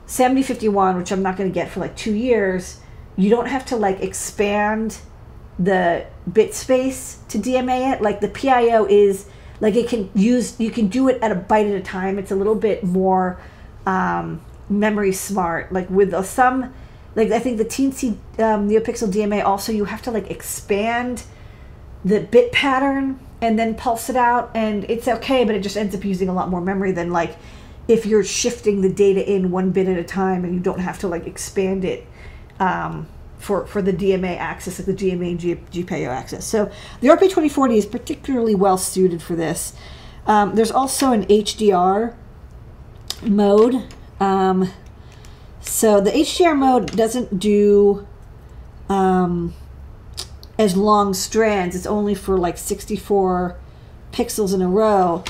7051, 0.05 0.97
which 0.97 1.11
I'm 1.11 1.21
not 1.21 1.37
going 1.37 1.49
to 1.49 1.53
get 1.53 1.69
for 1.69 1.79
like 1.79 1.95
two 1.95 2.13
years, 2.13 2.79
you 3.15 3.29
don't 3.29 3.47
have 3.47 3.65
to 3.67 3.75
like 3.75 4.01
expand 4.01 4.99
the 5.59 6.05
bit 6.31 6.53
space 6.53 7.19
to 7.29 7.37
DMA 7.37 7.93
it. 7.93 8.01
Like 8.01 8.21
the 8.21 8.27
PIO 8.27 8.85
is 8.85 9.27
like 9.59 9.75
it 9.75 9.89
can 9.89 10.09
use 10.13 10.59
you 10.59 10.69
can 10.69 10.87
do 10.87 11.09
it 11.09 11.21
at 11.21 11.31
a 11.31 11.35
byte 11.35 11.69
at 11.69 11.75
a 11.75 11.83
time. 11.83 12.19
It's 12.19 12.31
a 12.31 12.35
little 12.35 12.55
bit 12.55 12.83
more 12.83 13.39
um, 13.85 14.41
memory 14.69 15.13
smart. 15.13 15.71
Like 15.71 15.89
with 15.89 16.13
uh, 16.13 16.23
some 16.23 16.73
like 17.15 17.31
I 17.31 17.39
think 17.39 17.57
the 17.57 17.65
Teensy 17.65 18.11
um, 18.39 18.69
NeoPixel 18.69 19.11
DMA 19.11 19.43
also 19.43 19.71
you 19.71 19.85
have 19.85 20.01
to 20.03 20.11
like 20.11 20.29
expand 20.29 21.23
the 22.05 22.19
bit 22.19 22.51
pattern 22.51 23.19
and 23.41 23.57
then 23.57 23.75
pulse 23.75 24.09
it 24.09 24.15
out 24.15 24.51
and 24.55 24.83
it's 24.89 25.07
okay 25.07 25.43
but 25.43 25.55
it 25.55 25.61
just 25.61 25.75
ends 25.75 25.95
up 25.95 26.05
using 26.05 26.29
a 26.29 26.33
lot 26.33 26.49
more 26.49 26.61
memory 26.61 26.91
than 26.91 27.11
like 27.11 27.35
if 27.87 28.05
you're 28.05 28.23
shifting 28.23 28.81
the 28.81 28.91
data 28.91 29.29
in 29.29 29.51
one 29.51 29.71
bit 29.71 29.87
at 29.87 29.97
a 29.97 30.03
time 30.03 30.43
and 30.43 30.53
you 30.53 30.59
don't 30.59 30.79
have 30.79 30.99
to 30.99 31.07
like 31.07 31.25
expand 31.25 31.85
it 31.85 32.05
um, 32.59 33.07
for, 33.37 33.65
for 33.65 33.81
the 33.81 33.93
DMA 33.93 34.37
access, 34.37 34.79
like 34.79 34.85
the 34.85 34.93
DMA 34.93 35.31
and 35.31 35.39
G, 35.39 35.55
GPIO 35.55 36.09
access. 36.09 36.45
So 36.45 36.71
the 37.01 37.07
RP2040 37.07 37.77
is 37.77 37.85
particularly 37.85 38.55
well 38.55 38.77
suited 38.77 39.21
for 39.21 39.35
this. 39.35 39.73
Um, 40.25 40.55
there's 40.55 40.71
also 40.71 41.11
an 41.13 41.25
HDR 41.25 42.15
mode. 43.21 43.83
Um, 44.19 44.71
so 45.61 46.01
the 46.01 46.11
HDR 46.11 46.57
mode 46.57 46.95
doesn't 46.95 47.39
do 47.39 48.05
um, 48.89 49.53
as 50.57 50.75
long 50.75 51.13
strands. 51.13 51.75
It's 51.75 51.85
only 51.85 52.15
for 52.15 52.37
like 52.37 52.57
64 52.57 53.57
pixels 54.11 54.53
in 54.53 54.61
a 54.61 54.67
row, 54.67 55.23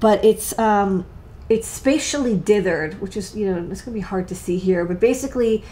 but 0.00 0.24
it's 0.24 0.58
um, 0.58 1.04
it's 1.48 1.66
spatially 1.66 2.36
dithered, 2.36 2.98
which 3.00 3.16
is, 3.16 3.34
you 3.34 3.46
know, 3.46 3.70
it's 3.70 3.80
going 3.80 3.94
to 3.94 3.98
be 3.98 4.00
hard 4.00 4.28
to 4.28 4.34
see 4.34 4.58
here. 4.58 4.84
But 4.84 5.00
basically, 5.00 5.64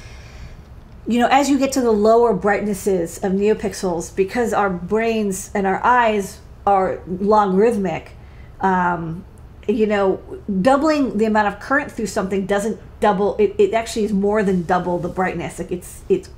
you 1.07 1.21
know, 1.21 1.29
as 1.31 1.49
you 1.51 1.59
get 1.59 1.73
to 1.73 1.81
the 1.81 1.93
lower 1.93 2.33
brightnesses 2.33 3.19
of 3.23 3.33
neopixels, 3.33 4.15
because 4.15 4.53
our 4.53 4.71
brains 4.71 5.51
and 5.55 5.67
our 5.67 5.85
eyes 5.85 6.41
are 6.67 7.01
logarithmic, 7.07 8.13
um, 8.61 9.25
you 9.69 9.87
know, 9.87 10.21
doubling 10.63 11.19
the 11.19 11.25
amount 11.25 11.49
of 11.49 11.61
current 11.61 11.93
through 11.93 12.07
something 12.07 12.47
doesn't 12.47 12.81
double. 13.01 13.37
It, 13.37 13.55
it 13.59 13.75
actually 13.75 14.05
is 14.05 14.13
more 14.13 14.43
than 14.43 14.63
double 14.63 14.99
the 14.99 15.09
brightness. 15.09 15.59
Like 15.59 15.73
it's 15.73 16.03
it's 16.09 16.31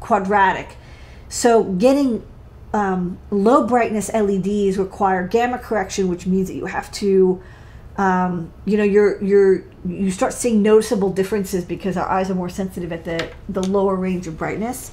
quadratic. 0.00 0.76
So 1.28 1.64
getting 1.64 2.24
um, 2.72 3.18
low 3.30 3.66
brightness 3.66 4.12
LEDs 4.12 4.76
require 4.78 5.26
gamma 5.26 5.58
correction, 5.58 6.08
which 6.08 6.26
means 6.26 6.48
that 6.48 6.54
you 6.54 6.66
have 6.66 6.92
to 6.92 7.42
um, 7.96 8.52
you 8.64 8.76
know 8.76 8.84
you're 8.84 9.22
you're 9.22 9.64
you 9.86 10.10
start 10.10 10.32
seeing 10.32 10.62
noticeable 10.62 11.10
differences 11.10 11.64
because 11.64 11.96
our 11.96 12.08
eyes 12.08 12.30
are 12.30 12.34
more 12.34 12.48
sensitive 12.48 12.92
at 12.92 13.04
the 13.04 13.30
the 13.48 13.62
lower 13.62 13.94
range 13.94 14.26
of 14.26 14.36
brightness. 14.36 14.90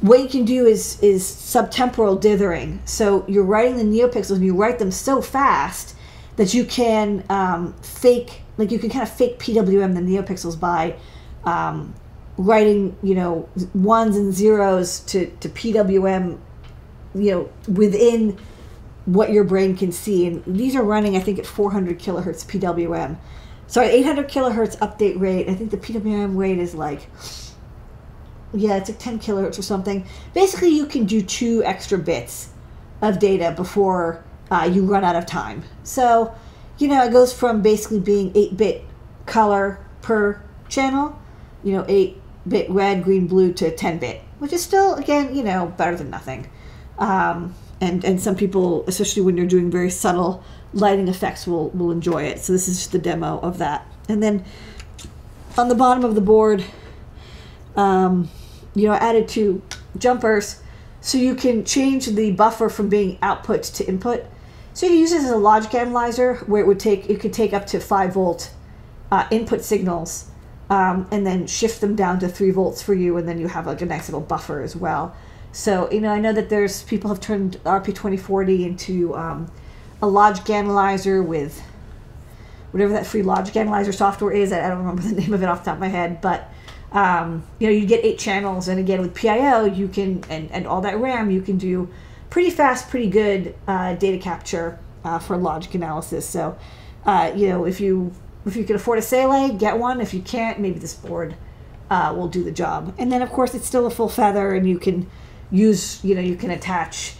What 0.00 0.20
you 0.20 0.28
can 0.28 0.44
do 0.44 0.66
is 0.66 1.00
is 1.02 1.24
subtemporal 1.24 2.20
dithering. 2.20 2.80
So 2.84 3.24
you're 3.28 3.44
writing 3.44 3.76
the 3.76 3.84
neopixels 3.84 4.36
and 4.36 4.44
you 4.44 4.54
write 4.54 4.78
them 4.78 4.90
so 4.90 5.22
fast 5.22 5.94
that 6.36 6.54
you 6.54 6.64
can 6.64 7.24
um, 7.28 7.74
fake 7.82 8.42
like 8.56 8.70
you 8.70 8.78
can 8.78 8.90
kind 8.90 9.02
of 9.02 9.12
fake 9.12 9.38
pwm 9.38 9.94
the 9.94 10.00
neopixels 10.00 10.58
by 10.58 10.94
um, 11.44 11.94
writing 12.36 12.96
you 13.02 13.14
know 13.14 13.48
ones 13.74 14.16
and 14.16 14.32
zeros 14.32 15.00
to 15.00 15.26
to 15.40 15.48
pwm 15.48 16.38
you 17.14 17.30
know 17.30 17.50
within 17.72 18.38
what 19.14 19.32
your 19.32 19.44
brain 19.44 19.76
can 19.76 19.92
see. 19.92 20.26
And 20.26 20.44
these 20.46 20.76
are 20.76 20.82
running, 20.82 21.16
I 21.16 21.20
think, 21.20 21.38
at 21.38 21.46
400 21.46 21.98
kilohertz 21.98 22.44
PWM. 22.46 23.18
Sorry, 23.66 23.88
800 23.88 24.28
kilohertz 24.28 24.78
update 24.78 25.20
rate. 25.20 25.48
I 25.48 25.54
think 25.54 25.70
the 25.70 25.76
PWM 25.76 26.36
rate 26.36 26.58
is 26.58 26.74
like, 26.74 27.08
yeah, 28.52 28.76
it's 28.76 28.88
like 28.88 28.98
10 28.98 29.18
kilohertz 29.20 29.58
or 29.58 29.62
something. 29.62 30.06
Basically, 30.34 30.68
you 30.68 30.86
can 30.86 31.04
do 31.04 31.22
two 31.22 31.62
extra 31.64 31.98
bits 31.98 32.50
of 33.02 33.18
data 33.18 33.52
before 33.56 34.24
uh, 34.50 34.68
you 34.72 34.84
run 34.84 35.04
out 35.04 35.16
of 35.16 35.26
time. 35.26 35.62
So, 35.84 36.34
you 36.78 36.88
know, 36.88 37.04
it 37.04 37.12
goes 37.12 37.32
from 37.32 37.62
basically 37.62 38.00
being 38.00 38.32
8 38.34 38.56
bit 38.56 38.84
color 39.26 39.84
per 40.02 40.42
channel, 40.68 41.18
you 41.62 41.72
know, 41.72 41.84
8 41.88 42.20
bit 42.48 42.70
red, 42.70 43.04
green, 43.04 43.26
blue 43.26 43.52
to 43.54 43.74
10 43.74 43.98
bit, 43.98 44.20
which 44.38 44.52
is 44.52 44.62
still, 44.62 44.94
again, 44.94 45.34
you 45.34 45.42
know, 45.42 45.72
better 45.76 45.96
than 45.96 46.10
nothing. 46.10 46.48
Um, 46.98 47.54
and 47.80 48.04
and 48.04 48.20
some 48.20 48.36
people, 48.36 48.84
especially 48.86 49.22
when 49.22 49.36
you're 49.36 49.46
doing 49.46 49.70
very 49.70 49.90
subtle 49.90 50.42
lighting 50.72 51.08
effects, 51.08 51.46
will 51.46 51.70
will 51.70 51.90
enjoy 51.90 52.22
it. 52.24 52.38
So 52.40 52.52
this 52.52 52.68
is 52.68 52.78
just 52.78 52.92
the 52.92 52.98
demo 52.98 53.38
of 53.40 53.58
that. 53.58 53.86
And 54.08 54.22
then 54.22 54.44
on 55.56 55.68
the 55.68 55.74
bottom 55.74 56.04
of 56.04 56.14
the 56.14 56.20
board, 56.20 56.64
um, 57.76 58.28
you 58.74 58.86
know, 58.86 58.92
I 58.92 58.96
added 58.96 59.28
two 59.28 59.62
jumpers, 59.98 60.62
so 61.00 61.18
you 61.18 61.34
can 61.34 61.64
change 61.64 62.06
the 62.06 62.32
buffer 62.32 62.68
from 62.68 62.88
being 62.88 63.18
output 63.22 63.62
to 63.64 63.86
input. 63.86 64.24
So 64.74 64.86
you 64.86 64.92
can 64.92 65.00
use 65.00 65.10
this 65.10 65.24
as 65.24 65.30
a 65.30 65.36
logic 65.36 65.74
analyzer, 65.74 66.36
where 66.46 66.62
it 66.62 66.66
would 66.66 66.80
take 66.80 67.08
it 67.10 67.20
could 67.20 67.32
take 67.32 67.52
up 67.52 67.66
to 67.66 67.80
five 67.80 68.14
volt 68.14 68.52
uh, 69.10 69.26
input 69.30 69.62
signals. 69.62 70.26
Um, 70.68 71.08
and 71.10 71.26
then 71.26 71.48
shift 71.48 71.80
them 71.80 71.96
down 71.96 72.20
to 72.20 72.28
three 72.28 72.52
volts 72.52 72.80
for 72.80 72.94
you, 72.94 73.16
and 73.16 73.26
then 73.26 73.40
you 73.40 73.48
have 73.48 73.66
like 73.66 73.82
a 73.82 73.86
nice 73.86 74.06
little 74.08 74.20
buffer 74.20 74.62
as 74.62 74.76
well. 74.76 75.16
So, 75.52 75.90
you 75.90 76.00
know, 76.00 76.10
I 76.10 76.20
know 76.20 76.32
that 76.32 76.48
there's 76.48 76.82
people 76.84 77.10
have 77.10 77.20
turned 77.20 77.60
RP2040 77.64 78.64
into 78.64 79.14
um, 79.16 79.50
a 80.00 80.06
logic 80.06 80.48
analyzer 80.48 81.22
with 81.22 81.60
whatever 82.70 82.92
that 82.92 83.06
free 83.06 83.22
logic 83.22 83.56
analyzer 83.56 83.92
software 83.92 84.32
is. 84.32 84.52
I 84.52 84.68
don't 84.68 84.78
remember 84.78 85.02
the 85.02 85.14
name 85.20 85.34
of 85.34 85.42
it 85.42 85.48
off 85.48 85.64
the 85.64 85.70
top 85.70 85.74
of 85.74 85.80
my 85.80 85.88
head, 85.88 86.20
but 86.20 86.50
um, 86.92 87.44
you 87.58 87.66
know, 87.68 87.72
you 87.72 87.86
get 87.86 88.04
eight 88.04 88.18
channels, 88.18 88.66
and 88.68 88.80
again 88.80 89.00
with 89.00 89.14
PIO, 89.14 89.64
you 89.64 89.88
can 89.88 90.24
and, 90.28 90.50
and 90.50 90.66
all 90.66 90.80
that 90.80 90.98
RAM, 90.98 91.30
you 91.30 91.40
can 91.40 91.56
do 91.56 91.88
pretty 92.30 92.50
fast, 92.50 92.88
pretty 92.88 93.08
good 93.08 93.54
uh, 93.68 93.94
data 93.94 94.18
capture 94.18 94.78
uh, 95.04 95.18
for 95.18 95.36
logic 95.36 95.74
analysis. 95.74 96.26
So, 96.26 96.58
uh, 97.04 97.32
you 97.34 97.48
know, 97.48 97.64
if 97.64 97.80
you 97.80 98.12
if 98.44 98.56
you 98.56 98.64
can 98.64 98.76
afford 98.76 98.98
a 98.98 99.02
Saleae, 99.02 99.58
get 99.58 99.78
one. 99.78 100.00
If 100.00 100.14
you 100.14 100.20
can't, 100.20 100.58
maybe 100.58 100.78
this 100.78 100.94
board 100.94 101.36
uh, 101.90 102.12
will 102.16 102.28
do 102.28 102.42
the 102.42 102.52
job. 102.52 102.94
And 102.98 103.12
then, 103.12 103.22
of 103.22 103.30
course, 103.30 103.54
it's 103.54 103.66
still 103.66 103.86
a 103.86 103.90
full 103.90 104.08
feather, 104.08 104.52
and 104.54 104.68
you 104.68 104.78
can 104.78 105.08
use 105.50 106.02
you 106.04 106.14
know 106.14 106.20
you 106.20 106.36
can 106.36 106.50
attach 106.50 107.14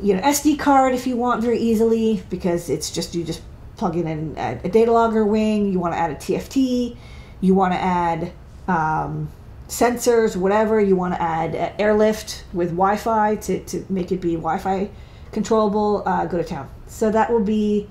you 0.00 0.14
know 0.14 0.20
SD 0.22 0.58
card 0.58 0.94
if 0.94 1.06
you 1.06 1.16
want 1.16 1.42
very 1.42 1.58
easily 1.58 2.22
because 2.28 2.68
it's 2.68 2.90
just 2.90 3.14
you 3.14 3.24
just 3.24 3.42
plug 3.82 3.96
in 3.96 4.34
a, 4.36 4.60
a 4.62 4.68
data 4.68 4.92
logger 4.92 5.26
wing. 5.26 5.72
You 5.72 5.80
want 5.80 5.94
to 5.94 5.98
add 5.98 6.10
a 6.12 6.14
TFT. 6.14 6.96
You 7.40 7.54
want 7.54 7.72
to 7.72 7.80
add 7.80 8.32
um, 8.68 9.28
sensors, 9.68 10.36
whatever. 10.36 10.80
You 10.80 10.94
want 10.94 11.14
to 11.14 11.20
add 11.20 11.74
airlift 11.80 12.44
with 12.52 12.68
Wi-Fi 12.68 13.36
to, 13.36 13.64
to 13.64 13.84
make 13.88 14.12
it 14.12 14.20
be 14.20 14.36
Wi-Fi 14.36 14.88
controllable. 15.32 16.04
Uh, 16.06 16.26
go 16.26 16.38
to 16.38 16.44
town. 16.44 16.70
So 16.86 17.10
that 17.10 17.32
will 17.32 17.42
be 17.42 17.88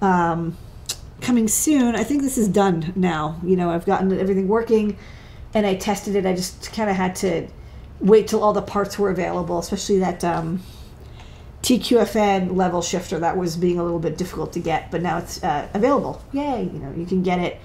um, 0.00 0.56
coming 1.20 1.48
soon. 1.48 1.94
I 1.94 2.04
think 2.04 2.22
this 2.22 2.38
is 2.38 2.48
done 2.48 2.94
now. 2.96 3.38
You 3.44 3.56
know, 3.56 3.70
I've 3.70 3.84
gotten 3.84 4.18
everything 4.18 4.48
working, 4.48 4.96
and 5.52 5.66
I 5.66 5.74
tested 5.74 6.16
it. 6.16 6.24
I 6.24 6.34
just 6.34 6.72
kind 6.72 6.88
of 6.88 6.96
had 6.96 7.16
to 7.16 7.48
wait 8.00 8.28
till 8.28 8.42
all 8.42 8.52
the 8.52 8.62
parts 8.62 8.98
were 8.98 9.10
available, 9.10 9.58
especially 9.58 9.98
that 10.00 10.22
um, 10.24 10.62
TQFN 11.64 12.54
level 12.54 12.82
shifter 12.82 13.18
that 13.20 13.38
was 13.38 13.56
being 13.56 13.78
a 13.78 13.82
little 13.82 13.98
bit 13.98 14.18
difficult 14.18 14.52
to 14.52 14.60
get, 14.60 14.90
but 14.90 15.00
now 15.00 15.16
it's 15.16 15.42
uh, 15.42 15.66
available. 15.72 16.22
Yay! 16.32 16.64
You 16.64 16.78
know, 16.78 16.92
you 16.94 17.06
can 17.06 17.22
get 17.22 17.38
it. 17.38 17.58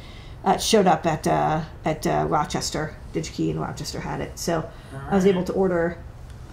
Uh, 0.45 0.51
it 0.51 0.61
showed 0.61 0.87
up 0.87 1.05
at 1.05 1.27
uh, 1.27 1.63
at 1.83 2.07
uh, 2.07 2.25
Rochester. 2.29 2.95
DigiKey 3.13 3.49
in 3.49 3.59
Rochester 3.59 3.99
had 3.99 4.21
it, 4.21 4.39
so 4.39 4.69
right. 4.93 5.11
I 5.11 5.15
was 5.15 5.25
able 5.25 5.43
to 5.43 5.51
order 5.51 5.97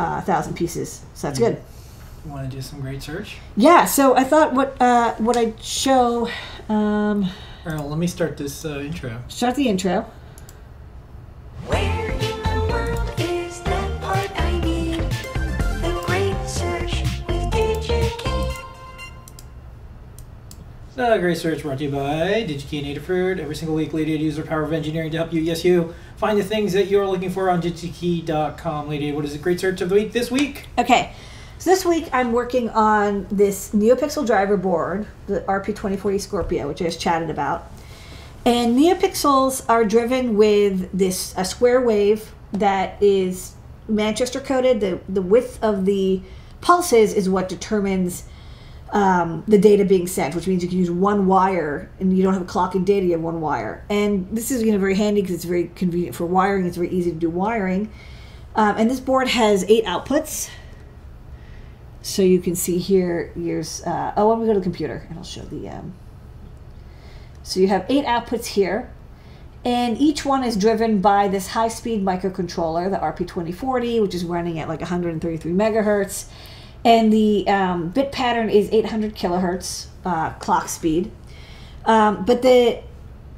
uh, 0.00 0.18
a 0.18 0.22
thousand 0.22 0.54
pieces. 0.54 1.02
So 1.14 1.28
that's 1.28 1.38
mm-hmm. 1.38 1.54
good. 1.54 1.62
Want 2.28 2.50
to 2.50 2.56
do 2.56 2.60
some 2.60 2.80
great 2.80 3.00
search? 3.00 3.36
Yeah. 3.56 3.84
So 3.84 4.16
I 4.16 4.24
thought 4.24 4.52
what 4.52 4.76
uh, 4.82 5.14
what 5.16 5.36
I'd 5.36 5.62
show. 5.62 6.28
Um, 6.68 7.24
all 7.64 7.72
right. 7.72 7.78
Well, 7.78 7.88
let 7.90 7.98
me 7.98 8.08
start 8.08 8.36
this 8.36 8.64
intro. 8.64 9.22
Start 9.28 9.54
the 9.54 9.68
intro. 9.68 10.10
The 20.96 21.18
Great 21.18 21.36
Search 21.36 21.60
brought 21.60 21.76
to 21.76 21.84
you 21.84 21.90
by 21.90 22.46
DigiKey 22.48 22.78
and 22.82 22.96
Adafruit. 22.96 23.38
Every 23.38 23.54
single 23.54 23.76
week, 23.76 23.92
Lady 23.92 24.12
user 24.12 24.42
power 24.42 24.62
of 24.62 24.72
engineering 24.72 25.10
to 25.10 25.18
help 25.18 25.30
you, 25.30 25.42
yes 25.42 25.62
you, 25.62 25.94
find 26.16 26.38
the 26.38 26.42
things 26.42 26.72
that 26.72 26.86
you're 26.86 27.06
looking 27.06 27.28
for 27.28 27.50
on 27.50 27.60
digikey.com. 27.60 28.88
Lady, 28.88 29.12
what 29.12 29.22
is 29.26 29.32
the 29.34 29.38
Great 29.38 29.60
Search 29.60 29.82
of 29.82 29.90
the 29.90 29.94
week 29.94 30.12
this 30.12 30.30
week? 30.30 30.68
Okay, 30.78 31.12
so 31.58 31.68
this 31.68 31.84
week 31.84 32.08
I'm 32.14 32.32
working 32.32 32.70
on 32.70 33.26
this 33.30 33.72
NeoPixel 33.72 34.26
driver 34.26 34.56
board, 34.56 35.06
the 35.26 35.42
RP2040 35.42 36.18
Scorpio, 36.18 36.66
which 36.66 36.80
I 36.80 36.86
just 36.86 36.98
chatted 36.98 37.28
about. 37.28 37.70
And 38.46 38.74
NeoPixels 38.74 39.68
are 39.68 39.84
driven 39.84 40.34
with 40.34 40.90
this 40.98 41.34
a 41.36 41.44
square 41.44 41.82
wave 41.82 42.32
that 42.52 43.02
is 43.02 43.52
Manchester 43.86 44.40
coded. 44.40 44.80
The, 44.80 45.00
the 45.10 45.20
width 45.20 45.62
of 45.62 45.84
the 45.84 46.22
pulses 46.62 47.12
is 47.12 47.28
what 47.28 47.50
determines 47.50 48.24
um, 48.90 49.42
the 49.48 49.58
data 49.58 49.84
being 49.84 50.06
sent, 50.06 50.34
which 50.34 50.46
means 50.46 50.62
you 50.62 50.68
can 50.68 50.78
use 50.78 50.90
one 50.90 51.26
wire 51.26 51.90
and 51.98 52.16
you 52.16 52.22
don't 52.22 52.32
have 52.32 52.42
a 52.42 52.46
clock 52.46 52.74
and 52.74 52.86
data, 52.86 53.04
you 53.06 53.12
have 53.12 53.20
one 53.20 53.40
wire. 53.40 53.84
And 53.90 54.28
this 54.30 54.50
is 54.50 54.62
you 54.62 54.72
know 54.72 54.78
very 54.78 54.94
handy 54.94 55.20
because 55.20 55.34
it's 55.34 55.44
very 55.44 55.68
convenient 55.74 56.14
for 56.14 56.26
wiring. 56.26 56.66
It's 56.66 56.76
very 56.76 56.90
easy 56.90 57.10
to 57.10 57.16
do 57.16 57.28
wiring. 57.28 57.90
Um, 58.54 58.76
and 58.78 58.90
this 58.90 59.00
board 59.00 59.28
has 59.28 59.64
eight 59.68 59.84
outputs. 59.84 60.48
So 62.00 62.22
you 62.22 62.40
can 62.40 62.54
see 62.54 62.78
here, 62.78 63.32
here's, 63.34 63.82
uh, 63.82 64.12
oh, 64.16 64.28
let 64.28 64.38
me 64.38 64.46
go 64.46 64.52
to 64.52 64.60
the 64.60 64.64
computer 64.64 65.06
and 65.08 65.18
I'll 65.18 65.24
show 65.24 65.42
the, 65.42 65.68
um, 65.68 65.92
so 67.42 67.58
you 67.58 67.66
have 67.66 67.84
eight 67.88 68.04
outputs 68.04 68.46
here. 68.46 68.92
And 69.64 69.98
each 69.98 70.24
one 70.24 70.44
is 70.44 70.56
driven 70.56 71.00
by 71.00 71.26
this 71.26 71.48
high-speed 71.48 72.04
microcontroller, 72.04 72.88
the 72.88 72.98
RP2040, 72.98 74.00
which 74.00 74.14
is 74.14 74.24
running 74.24 74.60
at 74.60 74.68
like 74.68 74.78
133 74.80 75.52
megahertz 75.52 76.26
and 76.86 77.12
the 77.12 77.46
um, 77.48 77.88
bit 77.88 78.12
pattern 78.12 78.48
is 78.48 78.70
800 78.70 79.16
kilohertz 79.16 79.88
uh, 80.04 80.30
clock 80.34 80.68
speed. 80.68 81.10
Um, 81.84 82.24
but 82.24 82.42
the 82.42 82.80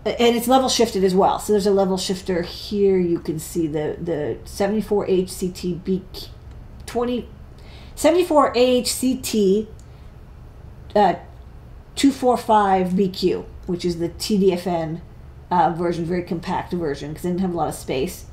and 0.05 0.37
it's 0.37 0.47
level 0.47 0.69
shifted 0.69 1.03
as 1.03 1.15
well. 1.15 1.39
So 1.39 1.55
there's 1.55 1.67
a 1.67 1.71
level 1.71 1.97
shifter 1.97 2.43
here. 2.43 2.99
You 2.99 3.19
can 3.19 3.39
see 3.39 3.67
the 3.67 3.97
the 4.01 4.37
74HCT 4.45 6.29
20 6.85 7.29
74HCT 7.97 9.67
uh, 10.95 11.15
245 11.97 12.89
BQ, 12.89 13.45
which 13.67 13.85
is 13.85 13.99
the 13.99 14.11
TDFN 14.11 15.01
uh, 15.51 15.71
version, 15.71 16.05
very 16.05 16.23
compact 16.23 16.73
version 16.73 17.11
because 17.11 17.25
it 17.25 17.29
didn't 17.29 17.41
have 17.41 17.55
a 17.55 17.57
lot 17.57 17.69
of 17.69 17.75
space. 17.75 18.27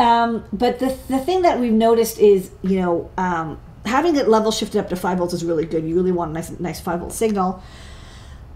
Um, 0.00 0.44
but 0.52 0.78
the, 0.78 0.96
the 1.08 1.18
thing 1.18 1.42
that 1.42 1.60
we've 1.60 1.72
noticed 1.72 2.18
is, 2.18 2.50
you 2.62 2.80
know, 2.80 3.10
um, 3.16 3.60
having 3.84 4.16
it 4.16 4.28
level 4.28 4.52
shifted 4.52 4.78
up 4.78 4.88
to 4.90 4.96
5 4.96 5.18
volts 5.18 5.34
is 5.34 5.44
really 5.44 5.64
good. 5.64 5.84
You 5.84 5.94
really 5.94 6.12
want 6.12 6.30
a 6.30 6.34
nice, 6.34 6.58
nice 6.60 6.80
5 6.80 7.00
volt 7.00 7.12
signal. 7.12 7.62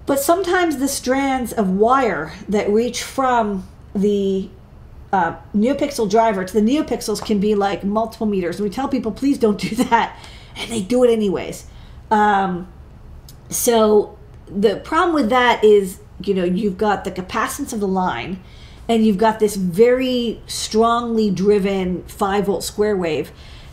But 0.06 0.20
sometimes 0.20 0.78
the 0.78 0.88
strands 0.88 1.52
of 1.52 1.70
wire 1.70 2.32
that 2.48 2.68
reach 2.68 3.02
from 3.02 3.68
the 3.94 4.50
uh, 5.12 5.36
NeoPixel 5.54 6.10
driver 6.10 6.44
to 6.44 6.52
the 6.52 6.60
NeoPixels 6.60 7.24
can 7.24 7.38
be 7.38 7.54
like 7.54 7.84
multiple 7.84 8.26
meters. 8.26 8.56
And 8.56 8.68
we 8.68 8.74
tell 8.74 8.88
people, 8.88 9.12
please 9.12 9.38
don't 9.38 9.58
do 9.58 9.76
that. 9.76 10.18
And 10.56 10.70
they 10.70 10.82
do 10.82 11.04
it 11.04 11.10
anyways. 11.10 11.66
Um, 12.10 12.70
so 13.48 14.18
the 14.46 14.76
problem 14.76 15.14
with 15.14 15.30
that 15.30 15.62
is, 15.62 16.00
you 16.22 16.34
know, 16.34 16.44
you've 16.44 16.78
got 16.78 17.04
the 17.04 17.10
capacitance 17.10 17.72
of 17.72 17.80
the 17.80 17.88
line 17.88 18.42
and 18.88 19.06
you've 19.06 19.18
got 19.18 19.38
this 19.38 19.56
very 19.56 20.40
strongly 20.46 21.30
driven 21.30 22.02
5 22.04 22.46
volt 22.46 22.64
square 22.64 22.96
wave 22.96 23.32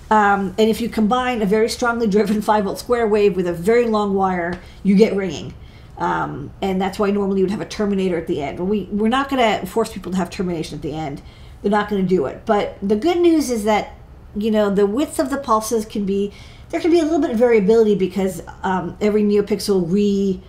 um, 0.09 0.55
and 0.57 0.69
if 0.69 0.81
you 0.81 0.89
combine 0.89 1.41
a 1.41 1.45
very 1.45 1.69
strongly 1.69 2.07
driven 2.07 2.41
5 2.41 2.63
volt 2.63 2.79
square 2.79 3.07
wave 3.07 3.35
with 3.35 3.47
a 3.47 3.53
very 3.53 3.85
long 3.85 4.13
wire, 4.13 4.59
you 4.83 4.95
get 4.95 5.15
ringing. 5.15 5.53
Um, 5.97 6.51
and 6.61 6.81
that's 6.81 6.97
why 6.97 7.11
normally 7.11 7.39
you 7.39 7.45
would 7.45 7.51
have 7.51 7.61
a 7.61 7.65
terminator 7.65 8.17
at 8.17 8.27
the 8.27 8.41
end. 8.41 8.59
We, 8.59 8.83
we're 8.85 9.09
not 9.09 9.29
going 9.29 9.59
to 9.59 9.65
force 9.67 9.91
people 9.91 10.11
to 10.13 10.17
have 10.17 10.29
termination 10.29 10.77
at 10.77 10.81
the 10.81 10.93
end. 10.93 11.21
They're 11.61 11.71
not 11.71 11.89
going 11.89 12.01
to 12.01 12.07
do 12.07 12.25
it. 12.25 12.45
But 12.45 12.77
the 12.81 12.95
good 12.95 13.17
news 13.17 13.49
is 13.51 13.65
that, 13.65 13.93
you 14.35 14.49
know, 14.49 14.73
the 14.73 14.85
width 14.85 15.19
of 15.19 15.29
the 15.29 15.37
pulses 15.37 15.85
can 15.85 16.05
be, 16.05 16.33
there 16.69 16.79
can 16.79 16.89
be 16.89 16.99
a 16.99 17.03
little 17.03 17.19
bit 17.19 17.31
of 17.31 17.37
variability 17.37 17.95
because 17.95 18.41
um, 18.63 18.97
every 19.01 19.23
NeoPixel 19.23 19.91
re, 19.91 20.41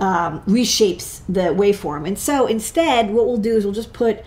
um, 0.00 0.42
reshapes 0.42 1.20
the 1.28 1.54
waveform. 1.54 2.04
And 2.04 2.18
so 2.18 2.48
instead, 2.48 3.10
what 3.10 3.26
we'll 3.26 3.36
do 3.36 3.56
is 3.56 3.64
we'll 3.64 3.74
just 3.74 3.92
put 3.92 4.24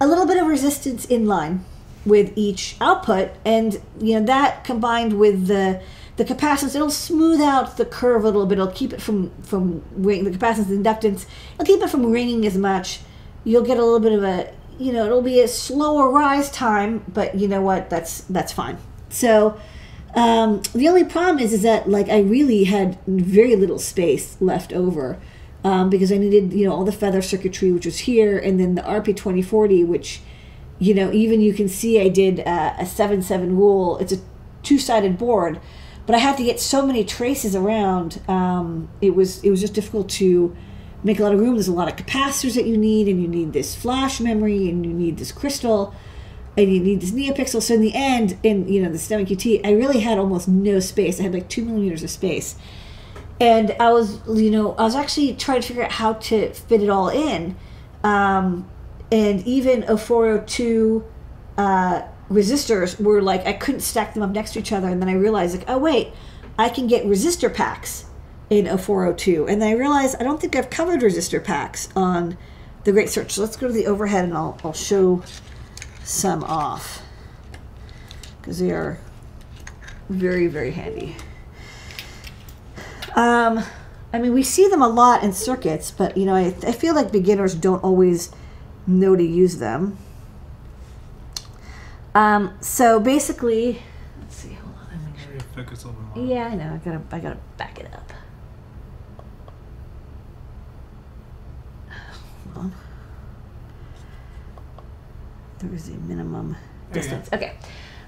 a 0.00 0.06
little 0.06 0.26
bit 0.26 0.38
of 0.38 0.46
resistance 0.46 1.04
in 1.04 1.26
line 1.26 1.62
with 2.06 2.32
each 2.36 2.76
output 2.80 3.30
and 3.44 3.80
you 4.00 4.18
know 4.18 4.24
that 4.24 4.64
combined 4.64 5.18
with 5.18 5.48
the 5.48 5.82
the 6.16 6.24
capacitance 6.24 6.74
it'll 6.74 6.90
smooth 6.90 7.40
out 7.40 7.76
the 7.76 7.84
curve 7.84 8.22
a 8.22 8.26
little 8.26 8.46
bit. 8.46 8.58
It'll 8.58 8.72
keep 8.72 8.92
it 8.92 9.02
from 9.02 9.30
from 9.42 9.82
ring 9.90 10.24
the 10.24 10.30
capacitance 10.30 10.68
the 10.68 10.76
inductance 10.76 11.26
it'll 11.54 11.66
keep 11.66 11.82
it 11.82 11.90
from 11.90 12.10
ringing 12.10 12.46
as 12.46 12.56
much. 12.56 13.00
You'll 13.44 13.64
get 13.64 13.78
a 13.78 13.84
little 13.84 14.00
bit 14.00 14.12
of 14.12 14.22
a 14.24 14.52
you 14.78 14.92
know 14.92 15.04
it'll 15.04 15.22
be 15.22 15.40
a 15.40 15.48
slower 15.48 16.10
rise 16.10 16.50
time 16.50 17.04
but 17.12 17.34
you 17.34 17.48
know 17.48 17.60
what? 17.60 17.90
That's 17.90 18.22
that's 18.22 18.52
fine. 18.52 18.78
So 19.10 19.58
um, 20.16 20.62
the 20.72 20.88
only 20.88 21.04
problem 21.04 21.38
is 21.38 21.52
is 21.52 21.62
that 21.62 21.88
like 21.88 22.08
i 22.08 22.18
really 22.18 22.64
had 22.64 22.98
very 23.06 23.54
little 23.54 23.78
space 23.78 24.36
left 24.40 24.72
over 24.72 25.18
um, 25.62 25.90
because 25.90 26.10
i 26.10 26.16
needed 26.16 26.54
you 26.54 26.66
know 26.66 26.74
all 26.74 26.84
the 26.84 26.92
feather 26.92 27.20
circuitry 27.20 27.70
which 27.70 27.84
was 27.84 28.00
here 28.00 28.38
and 28.38 28.58
then 28.58 28.74
the 28.74 28.82
rp2040 28.82 29.86
which 29.86 30.22
you 30.78 30.94
know, 30.94 31.10
even 31.12 31.40
you 31.40 31.52
can 31.52 31.68
see 31.68 32.00
I 32.00 32.08
did 32.08 32.40
uh, 32.40 32.74
a 32.78 32.84
7-7 32.84 33.50
rule. 33.50 33.98
It's 33.98 34.12
a 34.12 34.18
two-sided 34.62 35.16
board, 35.16 35.60
but 36.04 36.14
I 36.14 36.18
had 36.18 36.36
to 36.36 36.44
get 36.44 36.60
so 36.60 36.84
many 36.84 37.04
traces 37.04 37.56
around. 37.56 38.20
Um, 38.28 38.88
it 39.00 39.14
was 39.14 39.42
it 39.42 39.50
was 39.50 39.60
just 39.60 39.74
difficult 39.74 40.08
to 40.10 40.54
make 41.02 41.18
a 41.18 41.22
lot 41.22 41.32
of 41.32 41.40
room. 41.40 41.54
There's 41.54 41.68
a 41.68 41.72
lot 41.72 41.88
of 41.88 41.96
capacitors 41.96 42.54
that 42.54 42.66
you 42.66 42.76
need, 42.76 43.08
and 43.08 43.22
you 43.22 43.28
need 43.28 43.52
this 43.52 43.74
flash 43.74 44.20
memory, 44.20 44.68
and 44.68 44.84
you 44.84 44.92
need 44.92 45.16
this 45.18 45.32
crystal, 45.32 45.94
and 46.56 46.72
you 46.72 46.80
need 46.80 47.00
this 47.00 47.12
neopixel. 47.12 47.62
So 47.62 47.74
in 47.74 47.80
the 47.80 47.94
end, 47.94 48.38
in 48.42 48.68
you 48.68 48.82
know 48.82 48.90
the 48.90 48.98
STEM 48.98 49.24
QT, 49.24 49.64
I 49.64 49.72
really 49.72 50.00
had 50.00 50.18
almost 50.18 50.48
no 50.48 50.80
space. 50.80 51.18
I 51.18 51.24
had 51.24 51.32
like 51.32 51.48
two 51.48 51.64
millimeters 51.64 52.02
of 52.02 52.10
space, 52.10 52.56
and 53.40 53.74
I 53.80 53.92
was 53.92 54.20
you 54.28 54.50
know 54.50 54.74
I 54.74 54.82
was 54.82 54.94
actually 54.94 55.34
trying 55.34 55.62
to 55.62 55.68
figure 55.68 55.84
out 55.84 55.92
how 55.92 56.14
to 56.14 56.52
fit 56.52 56.82
it 56.82 56.90
all 56.90 57.08
in. 57.08 57.56
Um, 58.04 58.68
and 59.10 59.46
even 59.46 59.84
a 59.84 59.96
402 59.96 61.04
uh, 61.58 62.02
resistors 62.30 63.00
were 63.00 63.22
like 63.22 63.46
I 63.46 63.52
couldn't 63.52 63.80
stack 63.80 64.14
them 64.14 64.22
up 64.22 64.30
next 64.30 64.52
to 64.52 64.58
each 64.58 64.72
other, 64.72 64.88
and 64.88 65.00
then 65.00 65.08
I 65.08 65.14
realized 65.14 65.56
like, 65.56 65.68
oh 65.68 65.78
wait, 65.78 66.12
I 66.58 66.68
can 66.68 66.86
get 66.86 67.04
resistor 67.04 67.52
packs 67.52 68.06
in 68.50 68.66
a 68.66 68.78
402, 68.78 69.46
and 69.46 69.60
then 69.60 69.68
I 69.68 69.72
realized 69.72 70.16
I 70.20 70.24
don't 70.24 70.40
think 70.40 70.56
I've 70.56 70.70
covered 70.70 71.00
resistor 71.00 71.42
packs 71.42 71.88
on 71.94 72.36
the 72.84 72.92
Great 72.92 73.10
Search. 73.10 73.32
So 73.32 73.42
let's 73.42 73.56
go 73.56 73.66
to 73.66 73.72
the 73.72 73.86
overhead, 73.86 74.24
and 74.24 74.34
I'll 74.34 74.58
I'll 74.64 74.72
show 74.72 75.22
some 76.04 76.44
off 76.44 77.02
because 78.40 78.58
they 78.58 78.70
are 78.70 78.98
very 80.08 80.46
very 80.46 80.72
handy. 80.72 81.16
Um, 83.14 83.64
I 84.12 84.18
mean, 84.18 84.34
we 84.34 84.42
see 84.42 84.68
them 84.68 84.82
a 84.82 84.88
lot 84.88 85.22
in 85.22 85.32
circuits, 85.32 85.90
but 85.90 86.16
you 86.16 86.26
know, 86.26 86.34
I, 86.34 86.54
I 86.66 86.72
feel 86.72 86.94
like 86.94 87.10
beginners 87.10 87.54
don't 87.54 87.82
always 87.82 88.30
know 88.86 89.16
to 89.16 89.22
use 89.24 89.58
them. 89.58 89.98
Um, 92.14 92.56
so 92.60 92.98
basically, 93.00 93.82
let's 94.20 94.36
see. 94.36 94.54
Hold 94.54 94.74
on. 94.74 95.14
Maybe 95.30 95.44
focus 95.54 95.84
a 95.84 95.88
little 95.88 96.02
bit 96.02 96.16
more. 96.16 96.26
Yeah, 96.26 96.46
I 96.46 96.54
know. 96.54 96.72
I 96.74 96.76
gotta, 96.78 97.02
I 97.12 97.18
gotta 97.20 97.38
back 97.58 97.78
it 97.78 97.92
up. 97.92 98.12
Hold 102.54 102.66
on. 102.66 102.72
There 105.58 105.74
is 105.74 105.88
a 105.88 105.92
minimum 105.92 106.56
There 106.92 107.02
you 107.02 107.10
go. 107.10 107.16
distance. 107.16 107.28
Okay. 107.32 107.54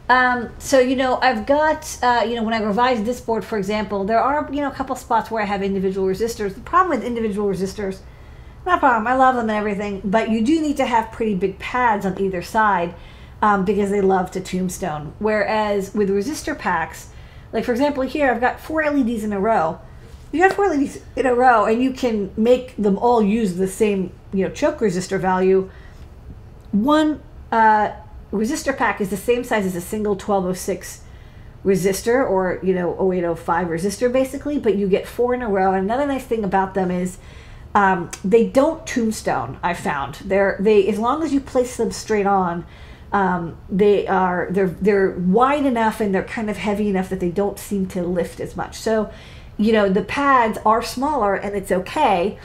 Um, 0.08 0.48
so 0.58 0.78
you 0.78 0.96
know, 0.96 1.18
I've 1.20 1.44
got 1.44 1.98
uh, 2.02 2.24
you 2.26 2.34
know 2.34 2.42
when 2.42 2.54
I 2.54 2.62
revise 2.62 3.02
this 3.04 3.20
board, 3.20 3.44
for 3.44 3.58
example, 3.58 4.04
there 4.04 4.18
are 4.20 4.48
you 4.50 4.62
know 4.62 4.68
a 4.68 4.74
couple 4.74 4.96
spots 4.96 5.30
where 5.30 5.42
I 5.42 5.46
have 5.46 5.62
individual 5.62 6.06
resistors. 6.06 6.54
The 6.54 6.60
problem 6.60 6.96
with 6.98 7.06
individual 7.06 7.46
resistors, 7.46 7.98
not 8.66 8.78
a 8.78 8.80
problem. 8.80 9.06
I 9.06 9.14
love 9.14 9.36
them 9.36 9.48
and 9.48 9.58
everything, 9.58 10.02
but 10.04 10.30
you 10.30 10.44
do 10.44 10.60
need 10.60 10.76
to 10.78 10.86
have 10.86 11.12
pretty 11.12 11.34
big 11.34 11.58
pads 11.58 12.04
on 12.04 12.20
either 12.20 12.42
side 12.42 12.94
um, 13.40 13.64
because 13.64 13.90
they 13.90 14.00
love 14.00 14.30
to 14.32 14.40
tombstone. 14.40 15.14
Whereas 15.18 15.94
with 15.94 16.10
resistor 16.10 16.58
packs, 16.58 17.10
like 17.52 17.64
for 17.64 17.72
example 17.72 18.02
here, 18.02 18.30
I've 18.30 18.40
got 18.40 18.60
four 18.60 18.84
LEDs 18.84 19.24
in 19.24 19.32
a 19.32 19.40
row. 19.40 19.80
You 20.32 20.42
have 20.42 20.52
four 20.52 20.68
LEDs 20.68 20.98
in 21.16 21.24
a 21.24 21.34
row, 21.34 21.64
and 21.64 21.82
you 21.82 21.92
can 21.92 22.30
make 22.36 22.76
them 22.76 22.98
all 22.98 23.22
use 23.22 23.56
the 23.56 23.68
same 23.68 24.12
you 24.32 24.46
know 24.46 24.52
choke 24.52 24.80
resistor 24.80 25.18
value. 25.18 25.70
One 26.72 27.22
uh, 27.50 27.92
resistor 28.32 28.76
pack 28.76 29.00
is 29.00 29.10
the 29.10 29.16
same 29.16 29.44
size 29.44 29.64
as 29.64 29.74
a 29.74 29.80
single 29.80 30.12
1206 30.12 31.02
resistor 31.64 32.28
or 32.28 32.60
you 32.62 32.72
know 32.72 32.92
0805 33.12 33.66
resistor 33.66 34.12
basically 34.12 34.58
but 34.58 34.76
you 34.76 34.86
get 34.86 35.08
four 35.08 35.34
in 35.34 35.42
a 35.42 35.48
row 35.48 35.74
and 35.74 35.84
another 35.84 36.06
nice 36.06 36.24
thing 36.24 36.44
about 36.44 36.74
them 36.74 36.88
is 36.88 37.18
um, 37.74 38.10
they 38.24 38.46
don't 38.46 38.86
tombstone 38.86 39.58
i 39.62 39.74
found. 39.74 40.16
They're 40.24 40.56
they 40.60 40.88
as 40.88 40.98
long 40.98 41.22
as 41.22 41.32
you 41.32 41.40
place 41.40 41.76
them 41.76 41.92
straight 41.92 42.26
on 42.26 42.64
um, 43.12 43.56
they 43.70 44.06
are 44.06 44.48
they're 44.50 44.68
they're 44.68 45.12
wide 45.12 45.64
enough 45.64 46.00
and 46.00 46.14
they're 46.14 46.24
kind 46.24 46.50
of 46.50 46.56
heavy 46.56 46.88
enough 46.88 47.08
that 47.08 47.20
they 47.20 47.30
don't 47.30 47.58
seem 47.58 47.86
to 47.88 48.02
lift 48.02 48.40
as 48.40 48.56
much. 48.56 48.76
So 48.76 49.10
you 49.56 49.72
know 49.72 49.88
the 49.88 50.02
pads 50.02 50.58
are 50.64 50.82
smaller 50.82 51.34
and 51.34 51.56
it's 51.56 51.72
okay. 51.72 52.38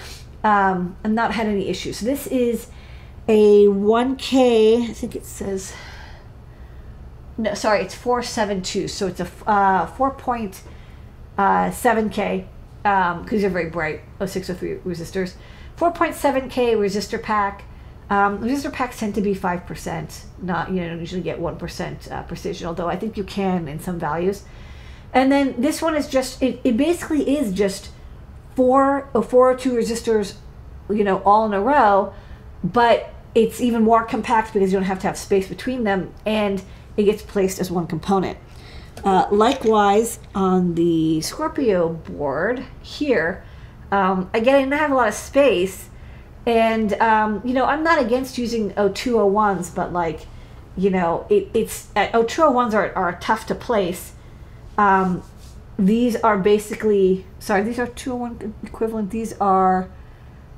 Um, 0.43 0.97
i've 1.05 1.11
not 1.11 1.33
had 1.33 1.47
any 1.47 1.69
issues. 1.69 1.99
So 1.99 2.05
this 2.05 2.27
is 2.27 2.67
a 3.27 3.65
1K, 3.67 4.89
I 4.89 4.93
think 4.93 5.15
it 5.15 5.25
says, 5.25 5.73
no, 7.37 7.53
sorry, 7.53 7.81
it's 7.81 7.95
472. 7.95 8.89
So 8.89 9.07
it's 9.07 9.21
a 9.21 9.29
uh, 9.47 9.87
4.7K, 9.95 12.45
um, 12.85 13.23
because 13.23 13.41
they're 13.41 13.49
very 13.49 13.69
bright, 13.69 14.01
0603 14.19 14.77
resistors. 14.79 15.33
4.7K 15.77 16.75
resistor 16.75 17.21
pack. 17.21 17.63
Um, 18.09 18.39
resistor 18.39 18.71
packs 18.71 18.99
tend 18.99 19.15
to 19.15 19.21
be 19.21 19.33
5%, 19.33 20.23
not, 20.41 20.71
you 20.71 20.81
know, 20.81 20.95
usually 20.95 21.21
get 21.21 21.39
1% 21.39 22.11
uh, 22.11 22.23
precision, 22.23 22.67
although 22.67 22.87
I 22.87 22.95
think 22.95 23.17
you 23.17 23.23
can 23.23 23.67
in 23.67 23.79
some 23.79 23.97
values. 23.97 24.43
And 25.13 25.31
then 25.31 25.59
this 25.59 25.81
one 25.81 25.95
is 25.95 26.07
just, 26.07 26.41
it, 26.41 26.59
it 26.63 26.77
basically 26.77 27.37
is 27.37 27.53
just 27.53 27.89
four 28.55 29.09
or 29.13 29.23
four 29.23 29.51
or 29.51 29.55
two 29.55 29.71
resistors, 29.73 30.35
you 30.89 31.03
know, 31.03 31.19
all 31.23 31.45
in 31.45 31.53
a 31.53 31.61
row, 31.61 32.13
but 32.63 33.13
it's 33.33 33.61
even 33.61 33.83
more 33.83 34.03
compact 34.03 34.53
because 34.53 34.71
you 34.71 34.77
don't 34.77 34.85
have 34.85 34.99
to 34.99 35.07
have 35.07 35.17
space 35.17 35.47
between 35.47 35.83
them 35.83 36.13
and 36.25 36.61
it 36.97 37.03
gets 37.03 37.23
placed 37.23 37.59
as 37.59 37.71
one 37.71 37.87
component. 37.87 38.37
Uh, 39.03 39.27
likewise, 39.31 40.19
on 40.33 40.75
the 40.75 41.19
Scorpio 41.21 41.89
board 41.89 42.65
here, 42.81 43.43
um, 43.91 44.29
again, 44.33 44.55
I 44.55 44.59
didn't 44.59 44.73
have 44.73 44.91
a 44.91 44.95
lot 44.95 45.09
of 45.09 45.13
space, 45.13 45.89
and 46.45 46.93
um, 46.93 47.41
you 47.43 47.53
know, 47.53 47.65
I'm 47.65 47.83
not 47.83 48.01
against 48.01 48.37
using 48.37 48.71
0201s, 48.71 49.75
but 49.75 49.91
like, 49.91 50.21
you 50.77 50.89
know, 50.89 51.27
it, 51.29 51.49
it's 51.53 51.89
uh, 51.95 52.07
0201s 52.11 52.73
are, 52.73 52.93
are 52.95 53.17
tough 53.19 53.45
to 53.47 53.55
place. 53.55 54.13
Um, 54.77 55.21
these 55.77 56.15
are 56.17 56.37
basically 56.37 57.25
sorry, 57.39 57.63
these 57.63 57.79
are 57.79 57.87
201 57.87 58.53
equivalent. 58.63 59.11
These 59.11 59.33
are 59.33 59.89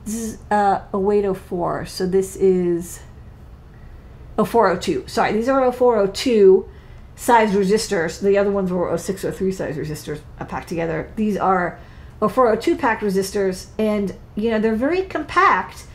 this 0.05 0.15
is 0.15 0.38
uh, 0.51 0.81
a 0.93 0.99
weight 0.99 1.25
04, 1.25 1.88
so 1.88 2.05
this 2.05 2.36
is 2.36 3.01
0402. 4.38 5.05
Sorry, 5.08 5.34
these 5.34 5.49
are 5.49 5.71
0402 5.71 6.69
size 7.15 7.51
resistors. 7.54 8.19
The 8.19 8.38
other 8.38 8.51
ones 8.51 8.71
were 8.71 8.95
0603 8.97 9.51
size 9.51 9.78
resistors 9.78 10.21
packed 10.47 10.69
together. 10.69 11.12
These 11.15 11.38
are 11.38 11.80
0402 12.19 12.75
packed 12.78 13.04
resistors, 13.04 13.67
and 13.78 14.15
you 14.36 14.49
know 14.49 14.60
they're 14.60 14.75
very 14.75 15.04
compact, 15.04 15.86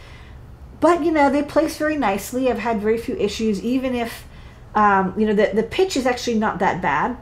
but 0.80 1.04
you 1.04 1.12
know 1.12 1.30
they 1.30 1.42
place 1.42 1.76
very 1.76 1.96
nicely. 1.96 2.50
I've 2.50 2.58
had 2.58 2.80
very 2.80 2.98
few 2.98 3.16
issues, 3.16 3.62
even 3.62 3.94
if 3.94 4.26
um, 4.74 5.14
you 5.16 5.26
know 5.26 5.34
the 5.34 5.50
the 5.54 5.62
pitch 5.62 5.96
is 5.96 6.06
actually 6.06 6.38
not 6.38 6.58
that 6.58 6.80
bad. 6.82 7.16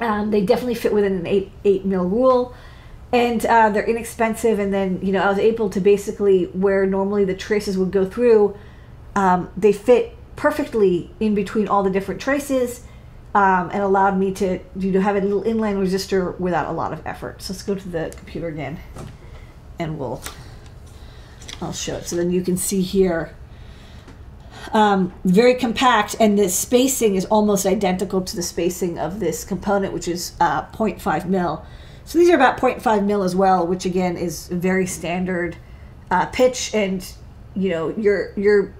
Um, 0.00 0.30
they 0.30 0.44
definitely 0.44 0.74
fit 0.74 0.92
within 0.92 1.14
an 1.14 1.26
eight 1.26 1.52
eight 1.64 1.84
mil 1.84 2.04
rule, 2.04 2.54
and 3.12 3.44
uh, 3.46 3.70
they're 3.70 3.88
inexpensive. 3.88 4.58
And 4.58 4.74
then 4.74 5.00
you 5.02 5.12
know 5.12 5.22
I 5.22 5.28
was 5.28 5.38
able 5.38 5.70
to 5.70 5.80
basically 5.80 6.44
where 6.46 6.86
normally 6.86 7.24
the 7.24 7.34
traces 7.34 7.78
would 7.78 7.90
go 7.90 8.04
through, 8.04 8.56
um, 9.14 9.50
they 9.56 9.72
fit 9.72 10.16
perfectly 10.36 11.10
in 11.18 11.34
between 11.34 11.66
all 11.66 11.82
the 11.82 11.90
different 11.90 12.20
traces 12.20 12.85
um, 13.36 13.68
and 13.70 13.82
allowed 13.82 14.16
me 14.18 14.32
to 14.32 14.58
you 14.78 14.92
know 14.92 15.00
have 15.00 15.14
a 15.14 15.20
little 15.20 15.42
inline 15.42 15.76
resistor 15.76 16.40
without 16.40 16.68
a 16.68 16.72
lot 16.72 16.94
of 16.94 17.06
effort. 17.06 17.42
So 17.42 17.52
let's 17.52 17.62
go 17.62 17.74
to 17.74 17.88
the 17.88 18.14
computer 18.16 18.48
again, 18.48 18.80
and 19.78 19.98
we'll 19.98 20.22
I'll 21.60 21.74
show 21.74 21.96
it. 21.96 22.06
So 22.06 22.16
then 22.16 22.30
you 22.30 22.40
can 22.40 22.56
see 22.56 22.80
here, 22.80 23.34
um, 24.72 25.12
very 25.24 25.54
compact, 25.54 26.16
and 26.18 26.38
the 26.38 26.48
spacing 26.48 27.14
is 27.14 27.26
almost 27.26 27.66
identical 27.66 28.22
to 28.22 28.36
the 28.36 28.42
spacing 28.42 28.98
of 28.98 29.20
this 29.20 29.44
component, 29.44 29.92
which 29.92 30.08
is 30.08 30.32
uh, 30.40 30.62
0.5 30.70 31.26
mil. 31.26 31.62
So 32.06 32.18
these 32.18 32.30
are 32.30 32.36
about 32.36 32.56
0.5 32.56 33.04
mil 33.04 33.22
as 33.22 33.36
well, 33.36 33.66
which 33.66 33.84
again 33.84 34.16
is 34.16 34.48
very 34.48 34.86
standard 34.86 35.58
uh, 36.10 36.24
pitch, 36.24 36.74
and 36.74 37.06
you 37.54 37.68
know 37.68 37.90
you're 37.98 38.32
you're 38.34 38.74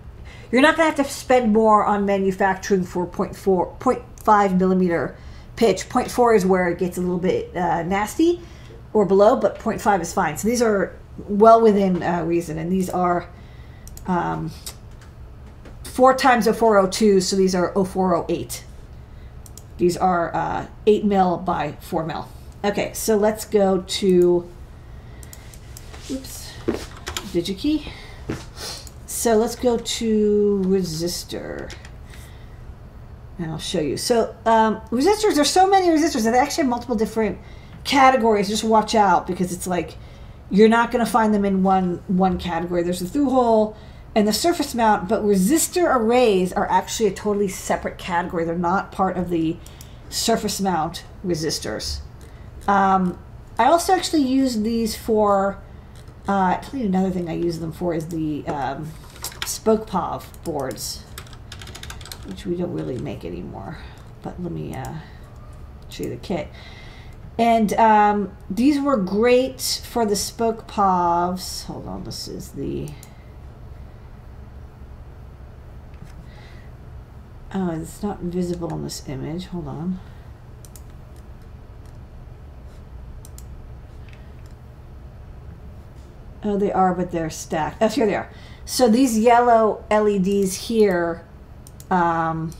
you're 0.50 0.62
not 0.62 0.78
going 0.78 0.90
to 0.90 0.96
have 0.96 1.06
to 1.06 1.12
spend 1.12 1.52
more 1.52 1.84
on 1.84 2.06
manufacturing 2.06 2.84
for 2.84 3.06
0.4 3.06 3.78
0.5 4.26 4.58
millimeter 4.58 5.16
pitch. 5.56 5.88
0.4 5.88 6.36
is 6.36 6.46
where 6.46 6.68
it 6.68 6.78
gets 6.78 6.98
a 6.98 7.00
little 7.00 7.18
bit 7.18 7.56
uh, 7.56 7.82
nasty 7.82 8.40
or 8.92 9.06
below, 9.06 9.36
but 9.36 9.58
0.5 9.58 10.00
is 10.00 10.12
fine. 10.12 10.36
So 10.36 10.48
these 10.48 10.62
are 10.62 10.96
well 11.28 11.60
within 11.60 12.02
uh, 12.02 12.24
reason, 12.24 12.58
and 12.58 12.70
these 12.70 12.90
are 12.90 13.28
um, 14.06 14.50
four 15.82 16.14
times 16.14 16.46
0402, 16.46 17.20
so 17.20 17.36
these 17.36 17.54
are 17.54 17.72
0408. 17.72 18.64
These 19.78 19.96
are 19.96 20.34
uh, 20.34 20.66
8 20.86 21.04
mil 21.04 21.36
by 21.38 21.72
4 21.80 22.06
mil. 22.06 22.28
Okay, 22.64 22.92
so 22.94 23.16
let's 23.16 23.44
go 23.44 23.82
to, 23.82 24.50
oops, 26.10 26.52
DigiKey. 27.32 27.90
So 29.06 29.36
let's 29.36 29.56
go 29.56 29.78
to 29.78 30.62
resistor. 30.64 31.72
And 33.38 33.50
I'll 33.50 33.58
show 33.58 33.80
you. 33.80 33.96
So 33.96 34.34
um, 34.46 34.80
resistors, 34.90 35.34
there's 35.34 35.50
so 35.50 35.68
many 35.68 35.88
resistors 35.88 36.24
that 36.24 36.30
they 36.30 36.38
actually 36.38 36.62
have 36.62 36.70
multiple 36.70 36.96
different 36.96 37.38
categories. 37.84 38.48
Just 38.48 38.64
watch 38.64 38.94
out 38.94 39.26
because 39.26 39.52
it's 39.52 39.66
like 39.66 39.96
you're 40.50 40.68
not 40.68 40.90
going 40.90 41.04
to 41.04 41.10
find 41.10 41.34
them 41.34 41.44
in 41.44 41.62
one 41.62 42.02
one 42.06 42.38
category. 42.38 42.82
There's 42.82 43.00
the 43.00 43.08
through 43.08 43.30
hole 43.30 43.76
and 44.14 44.26
the 44.26 44.32
surface 44.32 44.74
mount, 44.74 45.08
but 45.08 45.22
resistor 45.22 45.94
arrays 45.94 46.52
are 46.52 46.68
actually 46.70 47.08
a 47.08 47.12
totally 47.12 47.48
separate 47.48 47.98
category. 47.98 48.44
They're 48.44 48.56
not 48.56 48.90
part 48.90 49.16
of 49.16 49.28
the 49.28 49.56
surface 50.08 50.60
mount 50.60 51.04
resistors. 51.24 52.00
Um, 52.66 53.18
I 53.58 53.66
also 53.66 53.92
actually 53.92 54.22
use 54.22 54.62
these 54.62 54.96
for. 54.96 55.58
Uh, 56.28 56.56
I 56.58 56.60
tell 56.60 56.80
you 56.80 56.86
another 56.86 57.10
thing 57.10 57.28
I 57.28 57.34
use 57.34 57.60
them 57.60 57.70
for 57.70 57.94
is 57.94 58.08
the 58.08 58.44
um, 58.48 58.90
spoke 59.44 59.88
POV 59.88 60.24
boards 60.42 61.05
which 62.26 62.46
we 62.46 62.56
don't 62.56 62.72
really 62.72 62.98
make 62.98 63.24
anymore. 63.24 63.78
But 64.22 64.42
let 64.42 64.52
me 64.52 64.74
uh, 64.74 64.94
show 65.88 66.04
you 66.04 66.10
the 66.10 66.16
kit. 66.16 66.48
And 67.38 67.72
um, 67.74 68.36
these 68.48 68.80
were 68.80 68.96
great 68.96 69.82
for 69.84 70.06
the 70.06 70.16
spoke 70.16 70.66
POVs. 70.66 71.64
Hold 71.64 71.86
on, 71.86 72.04
this 72.04 72.28
is 72.28 72.52
the... 72.52 72.88
Oh, 77.52 77.70
it's 77.70 78.02
not 78.02 78.20
visible 78.20 78.72
in 78.74 78.82
this 78.82 79.06
image. 79.08 79.46
Hold 79.46 79.68
on. 79.68 80.00
Oh, 86.42 86.56
they 86.56 86.72
are, 86.72 86.94
but 86.94 87.10
they're 87.10 87.30
stacked. 87.30 87.82
Oh, 87.82 87.88
here 87.88 88.06
they 88.06 88.14
are. 88.14 88.30
So 88.64 88.88
these 88.88 89.18
yellow 89.18 89.84
LEDs 89.90 90.68
here 90.68 91.25
um, 91.90 92.52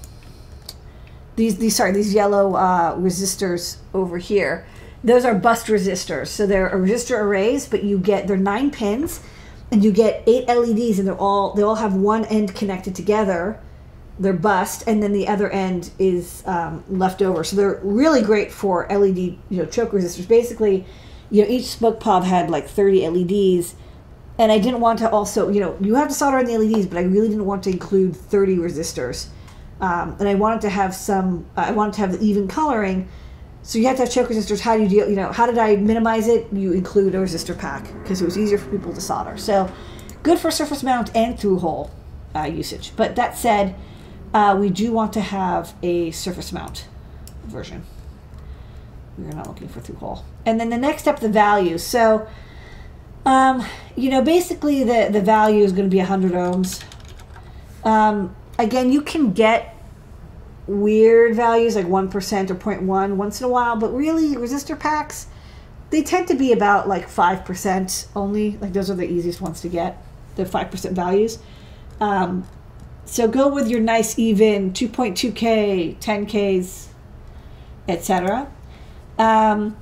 these 1.37 1.59
these 1.59 1.77
sorry 1.77 1.93
these 1.93 2.15
yellow 2.15 2.55
uh, 2.55 2.97
resistors 2.97 3.77
over 3.95 4.19
here. 4.19 4.67
Those 5.05 5.25
are 5.25 5.35
bussed 5.35 5.67
resistors. 5.67 6.29
So 6.29 6.47
they're 6.47 6.71
resistor 6.71 7.19
arrays, 7.19 7.69
but 7.69 7.85
you 7.85 7.99
get 7.99 8.27
they're 8.27 8.37
nine 8.37 8.71
pins, 8.71 9.21
and 9.71 9.85
you 9.85 9.93
get 9.93 10.23
eight 10.27 10.49
LEDs, 10.49 10.99
and 10.99 11.07
they're 11.07 11.15
all 11.17 11.53
they 11.55 11.63
all 11.63 11.77
have 11.77 11.95
one 11.95 12.25
end 12.27 12.55
connected 12.55 12.95
together. 12.95 13.61
They're 14.19 14.33
bussed, 14.33 14.85
and 14.87 15.03
then 15.03 15.13
the 15.13 15.29
other 15.29 15.51
end 15.51 15.91
is 15.99 16.43
um, 16.47 16.83
left 16.89 17.21
over. 17.21 17.45
So 17.45 17.55
they're 17.55 17.81
really 17.83 18.23
great 18.23 18.51
for 18.51 18.87
LED, 18.89 19.19
you 19.19 19.39
know, 19.51 19.67
choke 19.67 19.91
resistors. 19.91 20.27
Basically, 20.27 20.87
you 21.31 21.43
know, 21.43 21.49
each 21.49 21.67
spoke 21.67 22.01
POV 22.01 22.25
had 22.25 22.49
like 22.49 22.67
30 22.67 23.07
LEDs 23.09 23.75
and 24.39 24.53
I 24.53 24.59
didn't 24.59 24.81
want 24.81 24.99
to 25.01 25.11
also, 25.11 25.49
you 25.49 25.61
know, 25.61 25.77
you 25.81 25.95
have 25.95 26.09
to 26.09 26.15
solder 26.15 26.39
on 26.39 26.45
the 26.45 26.59
LEDs, 26.59 26.87
but 26.87 26.99
I 26.99 27.03
really 27.03 27.29
didn't 27.29 27.47
want 27.47 27.63
to 27.65 27.71
include 27.71 28.15
30 28.15 28.57
resistors. 28.57 29.29
Um, 29.81 30.17
and 30.19 30.29
I 30.29 30.35
wanted 30.35 30.61
to 30.63 30.71
have 30.71 30.95
some, 30.95 31.47
I 31.57 31.73
wanted 31.73 31.95
to 31.95 32.01
have 32.01 32.13
the 32.13 32.25
even 32.25 32.49
coloring. 32.49 33.09
So 33.63 33.79
you 33.79 33.87
have 33.87 33.97
to 33.97 34.05
have 34.05 34.13
choke 34.13 34.29
resistors. 34.29 34.61
How 34.61 34.77
do 34.77 34.83
you 34.83 34.89
deal, 34.89 35.09
you 35.09 35.17
know, 35.17 35.33
how 35.33 35.47
did 35.47 35.59
I 35.59 35.77
minimize 35.77 36.29
it? 36.29 36.47
You 36.53 36.73
include 36.73 37.15
a 37.15 37.19
resistor 37.19 37.59
pack 37.59 37.93
because 38.03 38.23
it 38.23 38.25
was 38.25 38.39
easier 38.39 38.59
for 38.59 38.71
people 38.71 38.93
to 38.93 39.01
solder. 39.01 39.37
So 39.37 39.71
good 40.23 40.39
for 40.39 40.51
surface 40.51 40.83
mount 40.83 41.15
and 41.17 41.39
through 41.39 41.59
hole 41.59 41.91
uh, 42.35 42.45
usage. 42.45 42.93
But 42.95 43.17
that 43.17 43.37
said, 43.37 43.75
uh, 44.35 44.57
we 44.59 44.71
do 44.71 44.93
want 44.93 45.13
to 45.15 45.21
have 45.21 45.75
a 45.83 46.11
surface 46.11 46.53
mount 46.53 46.87
version. 47.45 47.85
We're 49.17 49.33
not 49.33 49.47
looking 49.47 49.69
for 49.69 49.81
through 49.81 49.97
hole. 49.97 50.25
And 50.45 50.61
then 50.61 50.69
the 50.69 50.77
next 50.77 51.03
step, 51.03 51.21
the 51.21 51.29
value. 51.29 51.79
So 51.79 52.29
um, 53.27 53.67
you 53.97 54.09
know, 54.09 54.23
basically 54.23 54.85
the, 54.85 55.09
the 55.11 55.21
value 55.21 55.65
is 55.65 55.73
going 55.73 55.85
to 55.85 55.91
be 55.91 55.99
100 55.99 56.33
ohms. 56.33 56.83
Um, 57.85 58.35
again, 58.59 58.93
you 58.93 59.03
can 59.03 59.33
get 59.33 59.75
weird 60.69 61.35
values 61.35 61.75
like 61.75 61.87
1% 61.87 62.51
or 62.51 62.55
0.1 62.55 63.17
once 63.17 63.41
in 63.41 63.45
a 63.45 63.49
while, 63.49 63.77
but 63.77 63.93
really 63.93 64.37
resistor 64.37 64.79
packs, 64.79 65.27
they 65.91 66.03
tend 66.03 66.29
to 66.29 66.35
be 66.35 66.53
about 66.53 66.89
like 66.89 67.09
5% 67.09 68.07
only. 68.15 68.57
Like 68.59 68.73
those 68.73 68.91
are 68.91 68.95
the 68.95 69.09
easiest 69.09 69.41
ones 69.41 69.61
to 69.61 69.69
get, 69.69 70.01
the 70.37 70.45
5% 70.45 70.93
values. 70.93 71.41
Um, 72.01 72.47
so 73.07 73.27
go 73.27 73.49
with 73.49 73.69
your 73.69 73.81
nice 73.81 74.19
even 74.19 74.73
2.2K, 74.73 75.99
10Ks, 75.99 76.89
etc. 77.89 78.51
Um, 79.19 79.77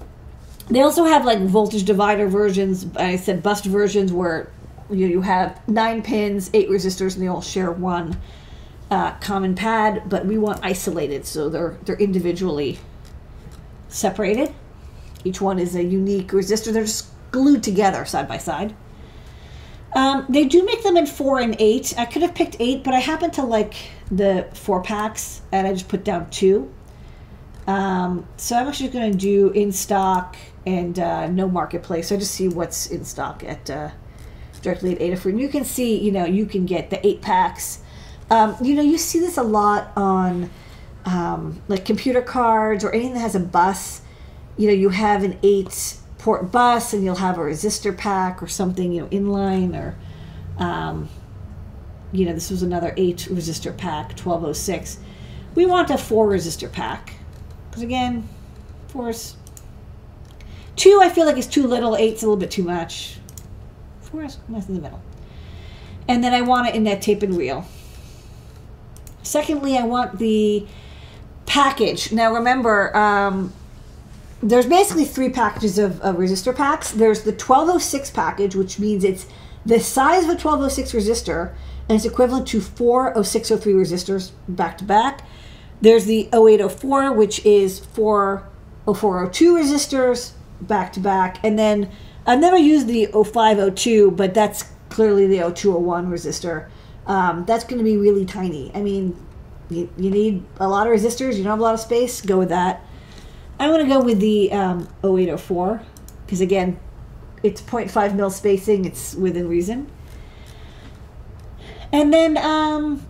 they 0.69 0.81
also 0.81 1.05
have 1.05 1.25
like 1.25 1.41
voltage 1.41 1.85
divider 1.85 2.27
versions. 2.27 2.87
I 2.97 3.17
said 3.17 3.43
bussed 3.43 3.65
versions 3.65 4.13
where 4.13 4.51
you, 4.91 5.07
you 5.07 5.21
have 5.21 5.67
nine 5.69 6.03
pins, 6.03 6.51
eight 6.55 6.69
resistors, 6.69 7.15
and 7.15 7.23
they 7.23 7.29
all 7.29 7.43
share 7.43 7.71
one 7.71 8.19
uh, 8.91 9.13
common 9.17 9.55
pad. 9.55 10.09
But 10.09 10.27
we 10.27 10.39
want 10.39 10.61
isolated, 10.63 11.27
so 11.27 11.49
they're 11.49 11.77
they're 11.85 11.97
individually 11.97 12.79
separated. 13.89 14.55
Each 15.25 15.41
one 15.41 15.59
is 15.59 15.75
a 15.75 15.83
unique 15.83 16.29
resistor. 16.29 16.73
They're 16.73 16.85
just 16.85 17.09
glued 17.31 17.63
together 17.63 18.05
side 18.05 18.29
by 18.29 18.39
side. 18.39 18.75
Um, 19.95 20.27
they 20.29 20.45
do 20.45 20.65
make 20.65 20.83
them 20.83 20.97
in 20.97 21.07
four 21.07 21.39
and 21.41 21.55
eight. 21.59 21.95
I 21.97 22.05
could 22.05 22.23
have 22.23 22.35
picked 22.35 22.57
eight, 22.59 22.83
but 22.83 22.95
I 22.95 22.99
happen 22.99 23.31
to 23.33 23.43
like 23.43 23.75
the 24.11 24.49
four 24.55 24.83
packs, 24.83 25.43
and 25.53 25.67
I 25.67 25.73
just 25.73 25.89
put 25.89 26.05
down 26.05 26.31
two. 26.31 26.73
Um, 27.67 28.27
so 28.37 28.57
I'm 28.57 28.67
actually 28.69 28.91
going 28.91 29.13
to 29.13 29.19
do 29.19 29.51
in 29.51 29.73
stock 29.73 30.37
and 30.67 30.99
uh, 30.99 31.27
no 31.29 31.49
marketplace. 31.49 32.09
So 32.09 32.17
I 32.17 32.19
just 32.19 32.33
see 32.33 32.49
what's 32.49 32.87
in 32.87 33.05
stock 33.05 33.45
at 33.45 33.69
uh, 33.71 33.91
directly 34.63 34.93
at 34.93 35.01
Adafruit. 35.01 35.31
And 35.31 35.41
you 35.41 35.49
can 35.49 35.65
see, 35.65 35.99
you 35.99 36.11
know, 36.11 36.25
you 36.25 36.47
can 36.47 36.67
get 36.67 36.91
the 36.91 37.05
eight 37.07 37.21
packs. 37.21 37.81
Um, 38.31 38.57
you 38.63 38.75
know, 38.75 38.83
you 38.83 38.99
see 38.99 39.21
this 39.21 39.37
a 39.37 39.43
lot 39.43 39.93
on 39.97 40.51
um, 41.05 41.63
like 41.69 41.85
computer 41.85 42.23
cards 42.23 42.83
or 42.85 42.93
anything 42.93 43.15
that 43.15 43.21
has 43.21 43.35
a 43.35 43.41
bus. 43.41 44.01
You 44.57 44.69
know, 44.69 44.75
you 44.75 44.89
have 44.89 45.23
an 45.23 45.39
eight 45.43 45.99
port 46.19 46.51
bus 46.51 46.95
and 46.95 47.05
you'll 47.05 47.17
have 47.17 47.37
a 47.37 47.43
resistor 47.43 47.97
pack 47.97 48.43
or 48.43 48.47
something, 48.49 48.93
you 48.93 49.03
know, 49.03 49.09
inline 49.09 49.79
or, 49.79 49.95
um, 50.63 51.09
you 52.13 52.25
know, 52.25 52.33
this 52.33 52.51
was 52.51 52.63
another 52.63 52.95
eight 52.97 53.29
resistor 53.31 53.77
pack, 53.77 54.11
1206. 54.11 54.99
We 55.55 55.67
want 55.67 55.91
a 55.91 55.99
four 55.99 56.29
resistor 56.29 56.73
pack 56.73 57.15
because 57.69 57.83
again, 57.83 58.27
four 58.89 59.13
two. 60.77 61.01
I 61.03 61.09
feel 61.09 61.27
like 61.27 61.37
is 61.37 61.47
too 61.47 61.67
little. 61.67 61.97
Eight's 61.97 62.23
a 62.23 62.27
little 62.27 62.37
bit 62.37 62.51
too 62.51 62.63
much. 62.63 63.19
Four 64.01 64.25
is 64.25 64.39
in 64.49 64.75
the 64.75 64.81
middle. 64.81 65.03
And 66.07 66.23
then 66.23 66.35
I 66.35 66.43
want 66.43 66.69
it 66.69 66.75
in 66.75 66.85
that 66.85 67.03
tape 67.03 67.23
and 67.23 67.37
reel. 67.37 67.67
Secondly, 69.23 69.79
I 69.79 69.85
want 69.85 70.19
the 70.19 70.67
package. 71.47 72.13
Now 72.13 72.35
remember, 72.35 72.95
um, 72.97 73.53
there's 74.43 74.67
basically 74.67 75.05
three 75.07 75.31
packages 75.31 75.79
of, 75.79 76.01
of 76.03 76.17
resistor 76.17 76.55
packs. 76.55 76.91
There's 76.91 77.23
the 77.23 77.33
1206 77.33 78.11
package, 78.11 78.55
which 78.55 78.79
means 78.79 79.03
it's 79.03 79.27
the 79.65 79.81
size 79.81 80.25
of 80.25 80.29
a 80.29 80.33
1206 80.33 80.93
resistor, 80.93 81.55
and 81.89 81.97
it's 81.97 82.05
equivalent 82.05 82.47
to 82.49 82.61
four 82.61 83.13
0603 83.15 83.73
resistors 83.73 84.33
back 84.47 84.77
to 84.79 84.85
back. 84.85 85.27
There's 85.81 86.05
the 86.05 86.29
0804, 86.33 87.13
which 87.13 87.45
is 87.47 87.79
four 87.79 88.47
0402 88.85 89.57
resistors 89.57 90.33
back 90.67 90.93
to 90.95 91.01
back. 91.01 91.39
And 91.43 91.59
then 91.59 91.91
I've 92.27 92.41
never 92.41 92.57
used 92.57 92.87
the 92.87 93.07
0502, 93.07 94.13
but 94.13 94.35
that's 94.35 94.65
clearly 94.89 95.27
the 95.27 95.39
0201 95.39 96.11
resistor. 96.11 96.69
Um, 97.07 97.45
that's 97.45 97.65
going 97.65 97.79
to 97.79 97.85
be 97.85 97.97
really 97.97 98.25
tiny. 98.25 98.71
I 98.75 98.81
mean, 98.81 99.17
you, 99.71 99.89
you 99.97 100.11
need 100.11 100.45
a 100.59 100.69
lot 100.69 100.87
of 100.87 100.93
resistors, 100.93 101.37
you 101.37 101.43
don't 101.43 101.51
have 101.51 101.59
a 101.59 101.63
lot 101.63 101.75
of 101.75 101.81
space, 101.81 102.21
go 102.21 102.39
with 102.39 102.49
that. 102.51 102.85
I'm 103.59 103.71
going 103.71 103.87
to 103.87 103.93
go 103.93 104.01
with 104.01 104.21
the 104.21 104.53
um, 104.53 104.89
0804 105.03 105.83
because, 106.25 106.41
again, 106.41 106.79
it's 107.43 107.61
0.5 107.61 108.15
mil 108.15 108.31
spacing, 108.31 108.85
it's 108.85 109.15
within 109.15 109.49
reason. 109.49 109.91
And 111.93 112.13
then 112.13 112.37
um, 112.39 113.07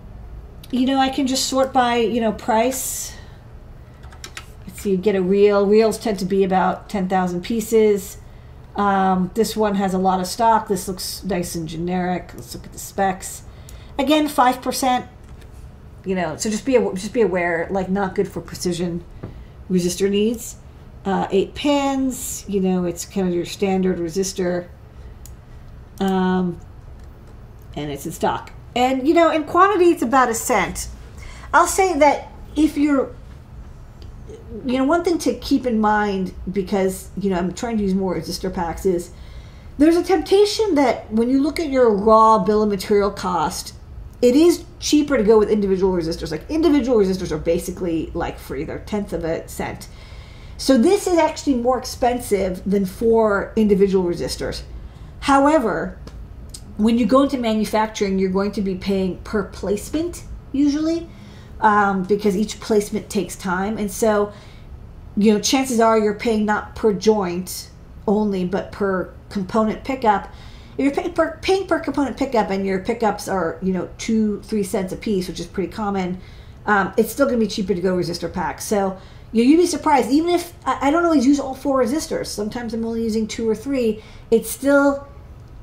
you 0.75 0.87
know, 0.87 0.99
I 0.99 1.09
can 1.09 1.29
just 1.29 1.47
sort 1.47 1.73
by, 1.73 1.97
you 1.97 2.21
know, 2.21 2.33
price. 2.33 3.14
Let's 4.85 4.97
see, 4.97 5.03
get 5.03 5.17
a 5.17 5.23
reel. 5.23 5.67
Reels 5.67 5.97
tend 5.97 6.19
to 6.19 6.27
be 6.27 6.45
about 6.45 6.91
10,000 6.91 7.41
pieces. 7.41 8.19
Um, 8.77 9.31
this 9.33 9.57
one 9.57 9.77
has 9.77 9.95
a 9.95 9.99
lot 9.99 10.21
of 10.21 10.27
stock. 10.27 10.69
This 10.69 10.87
looks 10.87 11.25
nice 11.25 11.55
and 11.55 11.67
generic. 11.67 12.33
Let's 12.35 12.55
look 12.55 12.67
at 12.67 12.73
the 12.75 12.79
specs. 12.79 13.45
Again, 13.99 14.29
5%. 14.29 15.09
You 16.05 16.15
know, 16.15 16.37
so 16.37 16.51
just 16.51 16.67
be 16.67 16.75
just 16.75 17.15
be 17.15 17.23
aware, 17.23 17.67
like 17.71 17.89
not 17.89 18.15
good 18.15 18.29
for 18.29 18.43
precision 18.43 19.03
resistor 19.71 20.11
needs. 20.11 20.57
Uh, 21.07 21.29
eight 21.31 21.55
pins, 21.55 22.45
you 22.47 22.61
know, 22.61 22.85
it's 22.85 23.07
kind 23.07 23.27
of 23.27 23.33
your 23.33 23.47
standard 23.47 23.97
resistor. 23.97 24.69
Um, 25.99 26.61
and 27.75 27.91
it's 27.91 28.05
in 28.05 28.13
stock. 28.13 28.53
And, 28.77 29.09
you 29.09 29.15
know, 29.15 29.31
in 29.31 29.45
quantity, 29.45 29.87
it's 29.93 30.03
about 30.03 30.29
a 30.29 30.35
cent. 30.35 30.89
I'll 31.55 31.67
say 31.67 31.99
that 32.01 32.31
if 32.55 32.77
you're, 32.77 33.15
you 34.65 34.79
know, 34.79 34.85
one 34.85 35.05
thing 35.05 35.19
to 35.19 35.35
keep 35.35 35.67
in 35.67 35.81
mind, 35.81 36.35
because, 36.51 37.11
you 37.17 37.31
know, 37.31 37.37
I'm 37.37 37.53
trying 37.53 37.77
to 37.79 37.83
use 37.83 37.95
more 37.95 38.17
resistor 38.17 38.53
packs, 38.53 38.87
is 38.87 39.11
there's 39.79 39.97
a 39.97 40.05
temptation 40.05 40.77
that 40.77 41.13
when 41.13 41.29
you 41.29 41.43
look 41.43 41.61
at 41.61 41.69
your 41.69 41.91
raw 41.91 42.39
bill 42.39 42.63
of 42.63 42.69
material 42.69 43.11
cost, 43.11 43.75
it 44.23 44.37
is 44.37 44.65
cheaper 44.81 45.17
to 45.17 45.23
go 45.23 45.39
with 45.39 45.51
individual 45.51 45.93
resistors. 45.93 46.31
Like 46.31 46.49
individual 46.49 46.99
resistors 46.99 47.31
are 47.31 47.39
basically 47.39 48.11
like 48.15 48.39
free, 48.39 48.65
they're 48.65 48.79
tenth 48.79 49.13
of 49.13 49.25
a 49.25 49.47
cent. 49.49 49.89
So 50.57 50.79
this 50.79 51.07
is 51.07 51.19
actually 51.19 51.57
more 51.57 51.79
expensive 51.79 52.63
than 52.65 52.87
four 52.87 53.53
individual 53.57 54.09
resistors. 54.09 54.63
However, 55.21 55.99
when 56.77 56.97
you 56.97 57.07
go 57.07 57.23
into 57.23 57.39
manufacturing, 57.39 58.19
you're 58.19 58.31
going 58.31 58.53
to 58.53 58.63
be 58.63 58.77
paying 58.77 59.19
per 59.19 59.45
placement 59.45 60.25
usually 60.53 61.09
um, 61.61 62.03
because 62.05 62.37
each 62.37 62.61
placement 62.61 63.09
takes 63.11 63.37
time. 63.37 63.79
And 63.79 63.91
so, 63.91 64.33
you 65.17 65.33
know, 65.33 65.41
chances 65.41 65.81
are 65.81 65.99
you're 65.99 66.15
paying 66.15 66.45
not 66.45 66.75
per 66.75 66.93
joint 66.93 67.71
only, 68.07 68.45
but 68.45 68.73
per 68.73 69.13
component 69.31 69.85
pickup. 69.85 70.33
If 70.77 70.85
you're 70.85 70.95
paying 70.95 71.13
per, 71.13 71.39
paying 71.41 71.67
per 71.67 71.79
component 71.79 72.17
pickup 72.17 72.51
and 72.51 72.67
your 72.67 72.81
pickups 72.81 73.29
are, 73.29 73.59
you 73.63 73.73
know, 73.73 73.89
two, 73.99 74.41
three 74.43 74.65
cents 74.65 74.93
a 74.93 74.97
piece, 74.97 75.29
which 75.29 75.41
is 75.41 75.47
pretty 75.47 75.73
common, 75.73 76.21
um, 76.67 76.93
it's 76.97 77.13
still 77.13 77.27
going 77.27 77.39
to 77.39 77.45
be 77.45 77.51
cheaper 77.51 77.75
to 77.75 77.81
go 77.81 77.97
resistor 77.97 78.33
pack. 78.33 78.61
So, 78.61 78.99
you 79.33 79.45
know, 79.45 79.51
you'd 79.51 79.57
be 79.59 79.67
surprised. 79.67 80.11
Even 80.11 80.31
if 80.31 80.53
I, 80.67 80.89
I 80.89 80.91
don't 80.91 81.05
always 81.05 81.27
use 81.27 81.39
all 81.39 81.55
four 81.55 81.83
resistors, 81.83 82.27
sometimes 82.27 82.75
I'm 82.75 82.85
only 82.85 83.03
using 83.03 83.27
two 83.27 83.49
or 83.49 83.55
three, 83.55 84.03
it's 84.31 84.51
still 84.51 85.07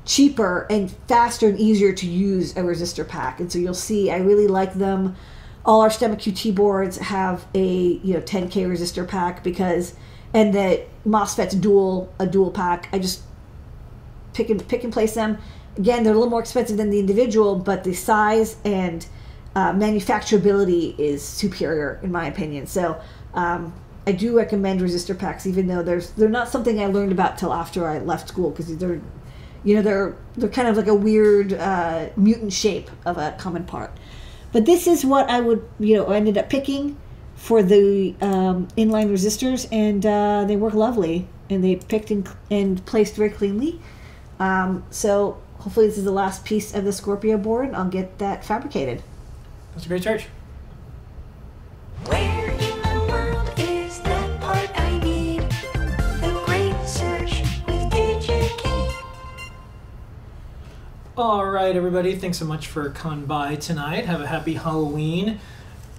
cheaper 0.04 0.66
and 0.68 0.90
faster 1.08 1.48
and 1.48 1.58
easier 1.60 1.92
to 1.92 2.06
use 2.06 2.52
a 2.56 2.60
resistor 2.60 3.06
pack. 3.06 3.40
And 3.40 3.52
so 3.52 3.58
you'll 3.58 3.74
see 3.74 4.10
I 4.10 4.18
really 4.18 4.48
like 4.48 4.74
them. 4.74 5.16
All 5.64 5.80
our 5.80 5.90
STEMMA 5.90 6.16
QT 6.16 6.54
boards 6.54 6.98
have 6.98 7.46
a 7.54 7.66
you 8.02 8.14
know 8.14 8.20
10k 8.20 8.66
resistor 8.66 9.06
pack 9.06 9.44
because 9.44 9.94
and 10.34 10.52
the 10.52 10.84
MOSFET's 11.06 11.54
dual 11.54 12.12
a 12.18 12.26
dual 12.26 12.50
pack. 12.50 12.88
I 12.92 12.98
just 12.98 13.22
pick 14.34 14.50
and 14.50 14.66
pick 14.66 14.82
and 14.84 14.92
place 14.92 15.14
them. 15.14 15.38
Again, 15.76 16.02
they're 16.02 16.12
a 16.12 16.16
little 16.16 16.30
more 16.30 16.40
expensive 16.40 16.76
than 16.76 16.90
the 16.90 16.98
individual, 16.98 17.56
but 17.56 17.84
the 17.84 17.94
size 17.94 18.56
and 18.64 19.06
uh, 19.54 19.72
manufacturability 19.72 20.98
is 20.98 21.22
superior 21.22 22.00
in 22.02 22.10
my 22.10 22.26
opinion. 22.26 22.66
So 22.66 23.00
um, 23.34 23.72
I 24.06 24.12
do 24.12 24.36
recommend 24.36 24.80
resistor 24.80 25.16
packs, 25.16 25.46
even 25.46 25.66
though 25.68 25.82
there's 25.82 26.10
they're 26.10 26.28
not 26.28 26.48
something 26.48 26.80
I 26.80 26.86
learned 26.86 27.12
about 27.12 27.38
till 27.38 27.52
after 27.52 27.86
I 27.86 27.98
left 27.98 28.28
school 28.28 28.50
because 28.50 28.76
they're 28.76 29.00
you 29.64 29.76
know 29.76 29.82
they're 29.82 30.16
they're 30.36 30.48
kind 30.48 30.68
of 30.68 30.76
like 30.76 30.88
a 30.88 30.94
weird 30.94 31.52
uh, 31.52 32.08
mutant 32.16 32.52
shape 32.52 32.90
of 33.06 33.16
a 33.16 33.36
common 33.38 33.64
part 33.64 33.92
but 34.52 34.66
this 34.66 34.86
is 34.86 35.04
what 35.04 35.28
i 35.30 35.40
would 35.40 35.66
you 35.78 35.96
know 35.96 36.06
I 36.06 36.16
ended 36.16 36.38
up 36.38 36.48
picking 36.48 36.96
for 37.42 37.60
the 37.60 38.14
um, 38.20 38.68
inline 38.78 39.10
resistors 39.10 39.66
and 39.72 40.06
uh, 40.06 40.44
they 40.46 40.54
work 40.54 40.74
lovely. 40.74 41.26
And 41.50 41.62
they 41.62 41.74
picked 41.74 42.12
and, 42.12 42.28
and 42.52 42.86
placed 42.86 43.16
very 43.16 43.30
cleanly. 43.30 43.80
Um, 44.38 44.84
so 44.90 45.42
hopefully 45.58 45.88
this 45.88 45.98
is 45.98 46.04
the 46.04 46.12
last 46.12 46.44
piece 46.44 46.72
of 46.72 46.84
the 46.84 46.92
scorpio 46.92 47.36
board. 47.36 47.66
And 47.66 47.76
i'll 47.76 47.88
get 47.88 48.18
that 48.18 48.44
fabricated. 48.44 49.02
That's 49.74 49.86
a 49.86 49.88
Great 49.88 50.04
Search. 50.04 50.26
All 61.16 61.44
right, 61.44 61.76
everybody. 61.76 62.16
Thanks 62.16 62.38
so 62.38 62.44
much 62.46 62.66
for 62.68 62.88
coming 62.90 63.26
by 63.26 63.56
tonight. 63.56 64.06
Have 64.06 64.20
a 64.22 64.26
happy 64.26 64.54
Halloween. 64.54 65.38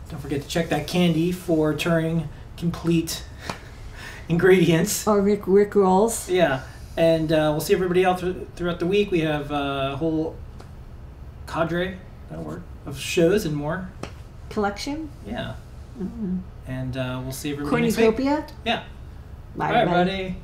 Don't 0.10 0.20
forget 0.20 0.42
to 0.42 0.48
check 0.48 0.70
that 0.70 0.88
candy 0.88 1.32
for 1.32 1.74
Turing 1.74 2.28
complete 2.58 3.24
ingredients. 4.28 5.08
or 5.08 5.22
rick 5.22 5.44
rick 5.46 5.76
rolls 5.76 6.30
Yeah, 6.30 6.62
and 6.98 7.32
uh, 7.32 7.50
we'll 7.52 7.62
see 7.62 7.74
everybody 7.74 8.04
else 8.04 8.22
thr- 8.22 8.32
throughout 8.56 8.80
the 8.80 8.88
week. 8.88 9.12
We 9.12 9.20
have 9.22 9.52
uh, 9.52 9.92
a 9.94 9.98
whole 9.98 10.36
cadre, 11.48 11.98
that 12.30 12.40
word, 12.40 12.64
of 12.86 13.00
shows 13.00 13.46
and 13.46 13.56
more. 13.56 13.90
collection 14.50 15.10
Yeah, 15.28 15.54
and 16.68 16.98
uh, 16.98 17.20
we'll 17.24 17.32
see 17.32 17.52
everybody 17.52 17.92
cornucopia 17.92 18.48
Yeah. 18.66 18.84
Bye, 19.56 19.68
All 19.68 19.74
right, 19.74 20.08
everybody. 20.08 20.36